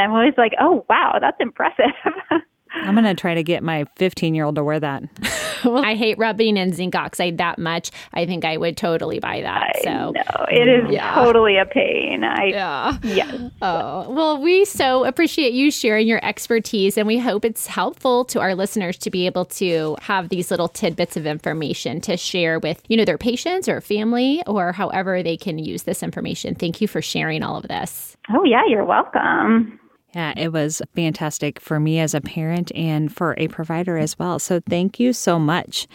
I'm 0.00 0.12
always 0.12 0.34
like, 0.36 0.52
oh 0.60 0.84
wow, 0.90 1.16
that's 1.20 1.38
impressive. 1.40 1.94
I'm 2.84 2.94
going 2.94 3.04
to 3.04 3.14
try 3.14 3.34
to 3.34 3.42
get 3.42 3.62
my 3.62 3.84
15 3.96 4.34
year 4.34 4.44
old 4.44 4.56
to 4.56 4.64
wear 4.64 4.80
that. 4.80 5.02
I 5.64 5.94
hate 5.94 6.18
rubbing 6.18 6.56
in 6.56 6.72
zinc 6.72 6.94
oxide 6.94 7.38
that 7.38 7.58
much. 7.58 7.90
I 8.12 8.26
think 8.26 8.44
I 8.44 8.56
would 8.56 8.76
totally 8.76 9.18
buy 9.18 9.42
that. 9.42 9.76
I 9.76 9.80
so 9.82 10.10
know. 10.10 10.46
it 10.50 10.68
is 10.68 10.90
yeah. 10.90 11.14
totally 11.14 11.56
a 11.56 11.66
pain. 11.66 12.24
I, 12.24 12.44
yeah. 12.46 12.98
Yes. 13.02 13.50
Oh, 13.62 14.10
well, 14.10 14.40
we 14.40 14.64
so 14.64 15.04
appreciate 15.04 15.52
you 15.52 15.70
sharing 15.70 16.06
your 16.06 16.24
expertise, 16.24 16.98
and 16.98 17.06
we 17.06 17.18
hope 17.18 17.44
it's 17.44 17.66
helpful 17.66 18.24
to 18.26 18.40
our 18.40 18.54
listeners 18.54 18.98
to 18.98 19.10
be 19.10 19.26
able 19.26 19.44
to 19.46 19.96
have 20.00 20.28
these 20.28 20.50
little 20.50 20.68
tidbits 20.68 21.16
of 21.16 21.26
information 21.26 22.00
to 22.02 22.16
share 22.16 22.58
with, 22.58 22.82
you 22.88 22.96
know, 22.96 23.04
their 23.04 23.18
patients 23.18 23.68
or 23.68 23.80
family 23.80 24.42
or 24.46 24.72
however 24.72 25.22
they 25.22 25.36
can 25.36 25.58
use 25.58 25.84
this 25.84 26.02
information. 26.02 26.54
Thank 26.54 26.80
you 26.80 26.88
for 26.88 27.00
sharing 27.00 27.42
all 27.42 27.56
of 27.56 27.68
this. 27.68 28.16
Oh, 28.30 28.44
yeah, 28.44 28.62
you're 28.68 28.84
welcome. 28.84 29.78
Yeah, 30.16 30.32
it 30.34 30.50
was 30.50 30.80
fantastic 30.94 31.60
for 31.60 31.78
me 31.78 32.00
as 32.00 32.14
a 32.14 32.22
parent 32.22 32.72
and 32.74 33.14
for 33.14 33.34
a 33.36 33.48
provider 33.48 33.98
as 33.98 34.18
well. 34.18 34.38
So 34.38 34.60
thank 34.66 34.98
you 34.98 35.12
so 35.12 35.38
much. 35.38 35.86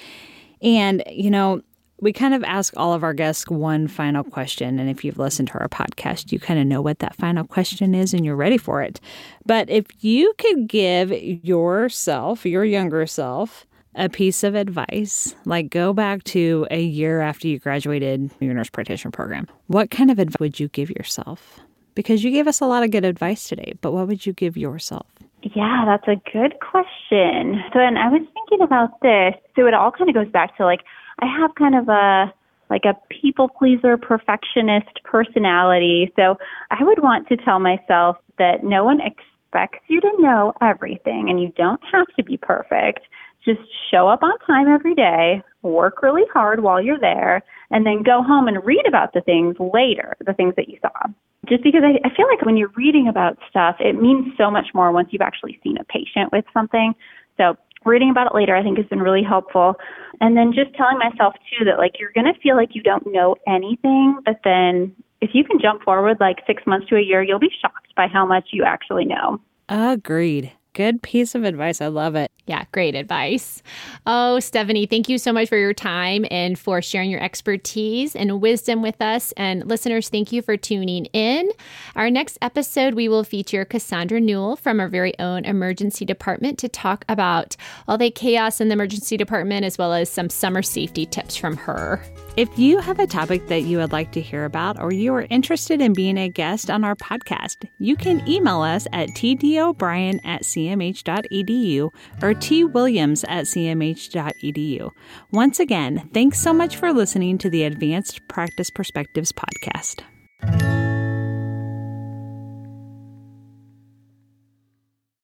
And, 0.61 1.01
you 1.09 1.31
know, 1.31 1.63
we 2.01 2.13
kind 2.13 2.35
of 2.35 2.43
ask 2.43 2.71
all 2.77 2.93
of 2.93 3.03
our 3.03 3.15
guests 3.15 3.47
one 3.47 3.87
final 3.87 4.23
question. 4.23 4.77
And 4.77 4.91
if 4.91 5.03
you've 5.03 5.17
listened 5.17 5.47
to 5.47 5.57
our 5.57 5.67
podcast, 5.69 6.31
you 6.31 6.39
kind 6.39 6.59
of 6.59 6.67
know 6.67 6.83
what 6.83 6.99
that 6.99 7.15
final 7.15 7.43
question 7.43 7.95
is 7.95 8.13
and 8.13 8.23
you're 8.23 8.35
ready 8.35 8.59
for 8.59 8.83
it. 8.83 8.99
But 9.47 9.71
if 9.71 9.87
you 10.01 10.35
could 10.37 10.67
give 10.67 11.11
yourself, 11.11 12.45
your 12.45 12.63
younger 12.63 13.07
self, 13.07 13.65
a 13.95 14.07
piece 14.07 14.43
of 14.43 14.53
advice, 14.53 15.33
like 15.45 15.71
go 15.71 15.93
back 15.93 16.23
to 16.25 16.67
a 16.69 16.79
year 16.83 17.21
after 17.21 17.47
you 17.47 17.57
graduated 17.57 18.29
your 18.39 18.53
nurse 18.53 18.69
practitioner 18.69 19.09
program, 19.09 19.47
what 19.65 19.89
kind 19.89 20.11
of 20.11 20.19
advice 20.19 20.39
would 20.39 20.59
you 20.59 20.67
give 20.67 20.91
yourself? 20.91 21.59
Because 21.93 22.23
you 22.23 22.31
gave 22.31 22.47
us 22.47 22.61
a 22.61 22.65
lot 22.65 22.83
of 22.83 22.91
good 22.91 23.05
advice 23.05 23.47
today, 23.47 23.73
but 23.81 23.91
what 23.91 24.07
would 24.07 24.25
you 24.25 24.33
give 24.33 24.55
yourself? 24.57 25.07
Yeah, 25.43 25.83
that's 25.85 26.07
a 26.07 26.21
good 26.31 26.59
question. 26.59 27.63
So, 27.73 27.79
and 27.79 27.97
I 27.97 28.09
was 28.09 28.21
thinking 28.33 28.63
about 28.63 29.01
this. 29.01 29.33
So 29.55 29.67
it 29.67 29.73
all 29.73 29.91
kind 29.91 30.09
of 30.09 30.15
goes 30.15 30.31
back 30.31 30.55
to 30.57 30.65
like, 30.65 30.81
I 31.19 31.25
have 31.25 31.55
kind 31.55 31.75
of 31.75 31.89
a, 31.89 32.33
like 32.69 32.85
a 32.85 32.95
people 33.09 33.49
pleaser, 33.49 33.97
perfectionist 33.97 35.03
personality. 35.03 36.11
So 36.15 36.37
I 36.69 36.83
would 36.83 37.01
want 37.01 37.27
to 37.29 37.37
tell 37.37 37.59
myself 37.59 38.17
that 38.37 38.63
no 38.63 38.83
one 38.85 38.99
expects 39.01 39.79
you 39.87 39.99
to 39.99 40.11
know 40.19 40.53
everything 40.61 41.29
and 41.29 41.41
you 41.41 41.51
don't 41.57 41.81
have 41.91 42.07
to 42.17 42.23
be 42.23 42.37
perfect. 42.37 43.01
Just 43.43 43.61
show 43.89 44.07
up 44.07 44.21
on 44.21 44.37
time 44.45 44.67
every 44.67 44.93
day, 44.93 45.41
work 45.63 46.03
really 46.03 46.25
hard 46.31 46.61
while 46.61 46.79
you're 46.79 46.99
there, 46.99 47.41
and 47.71 47.85
then 47.85 48.03
go 48.03 48.21
home 48.21 48.47
and 48.47 48.63
read 48.63 48.85
about 48.87 49.13
the 49.13 49.21
things 49.21 49.55
later, 49.59 50.15
the 50.23 50.33
things 50.33 50.53
that 50.55 50.69
you 50.69 50.77
saw 50.81 51.11
just 51.47 51.63
because 51.63 51.81
I, 51.83 51.99
I 52.07 52.15
feel 52.15 52.27
like 52.27 52.45
when 52.45 52.57
you're 52.57 52.71
reading 52.75 53.07
about 53.07 53.37
stuff, 53.49 53.77
it 53.79 53.99
means 53.99 54.33
so 54.37 54.51
much 54.51 54.67
more 54.73 54.91
once 54.91 55.09
you've 55.11 55.21
actually 55.21 55.59
seen 55.63 55.77
a 55.77 55.83
patient 55.83 56.31
with 56.31 56.45
something. 56.53 56.93
So 57.37 57.55
reading 57.85 58.11
about 58.11 58.27
it 58.27 58.35
later, 58.35 58.55
I 58.55 58.63
think 58.63 58.77
has 58.77 58.87
been 58.87 59.01
really 59.01 59.23
helpful. 59.23 59.75
And 60.19 60.37
then 60.37 60.53
just 60.53 60.75
telling 60.75 60.99
myself 60.99 61.33
too 61.49 61.65
that 61.65 61.77
like 61.77 61.93
you're 61.99 62.11
going 62.13 62.31
to 62.31 62.39
feel 62.41 62.55
like 62.55 62.75
you 62.75 62.83
don't 62.83 63.05
know 63.07 63.35
anything, 63.47 64.19
but 64.23 64.39
then 64.43 64.95
if 65.21 65.31
you 65.33 65.43
can 65.43 65.59
jump 65.59 65.83
forward 65.83 66.17
like 66.19 66.37
six 66.45 66.63
months 66.65 66.87
to 66.89 66.95
a 66.95 67.01
year, 67.01 67.23
you'll 67.23 67.39
be 67.39 67.51
shocked 67.61 67.93
by 67.95 68.07
how 68.07 68.25
much 68.25 68.49
you 68.51 68.63
actually 68.63 69.05
know. 69.05 69.39
Agreed. 69.69 70.51
Good 70.73 71.01
piece 71.01 71.35
of 71.35 71.43
advice. 71.43 71.81
I 71.81 71.87
love 71.87 72.15
it. 72.15 72.31
Yeah, 72.47 72.63
great 72.71 72.95
advice. 72.95 73.61
Oh, 74.05 74.39
Stephanie, 74.39 74.85
thank 74.85 75.09
you 75.09 75.17
so 75.17 75.33
much 75.33 75.49
for 75.49 75.57
your 75.57 75.73
time 75.73 76.25
and 76.31 76.57
for 76.57 76.81
sharing 76.81 77.09
your 77.09 77.21
expertise 77.21 78.15
and 78.15 78.41
wisdom 78.41 78.81
with 78.81 79.01
us. 79.01 79.33
And 79.37 79.67
listeners, 79.67 80.07
thank 80.07 80.31
you 80.31 80.41
for 80.41 80.55
tuning 80.55 81.05
in. 81.07 81.49
Our 81.95 82.09
next 82.09 82.37
episode, 82.41 82.93
we 82.93 83.09
will 83.09 83.25
feature 83.25 83.65
Cassandra 83.65 84.21
Newell 84.21 84.55
from 84.55 84.79
our 84.79 84.87
very 84.87 85.17
own 85.19 85.43
emergency 85.43 86.05
department 86.05 86.57
to 86.59 86.69
talk 86.69 87.03
about 87.09 87.57
all 87.87 87.97
the 87.97 88.09
chaos 88.09 88.61
in 88.61 88.69
the 88.69 88.73
emergency 88.73 89.17
department 89.17 89.65
as 89.65 89.77
well 89.77 89.93
as 89.93 90.09
some 90.09 90.29
summer 90.29 90.61
safety 90.61 91.05
tips 91.05 91.35
from 91.35 91.57
her. 91.57 92.01
If 92.37 92.57
you 92.57 92.79
have 92.79 92.97
a 92.99 93.07
topic 93.07 93.47
that 93.47 93.63
you 93.63 93.79
would 93.79 93.91
like 93.91 94.13
to 94.13 94.21
hear 94.21 94.45
about 94.45 94.79
or 94.79 94.93
you 94.93 95.13
are 95.13 95.27
interested 95.29 95.81
in 95.81 95.91
being 95.91 96.17
a 96.17 96.29
guest 96.29 96.69
on 96.69 96.85
our 96.85 96.95
podcast, 96.95 97.67
you 97.77 97.97
can 97.97 98.25
email 98.27 98.61
us 98.61 98.87
at 98.93 99.09
tdobrien 99.09 100.21
at 100.23 100.43
cmh.edu 100.43 101.83
or 102.21 102.33
twilliams 102.33 103.25
at 103.27 103.45
cmh.edu. 103.45 104.91
Once 105.31 105.59
again, 105.59 106.09
thanks 106.13 106.39
so 106.39 106.53
much 106.53 106.77
for 106.77 106.93
listening 106.93 107.37
to 107.37 107.49
the 107.49 107.63
Advanced 107.63 108.25
Practice 108.29 108.69
Perspectives 108.69 109.33
podcast. 109.33 110.03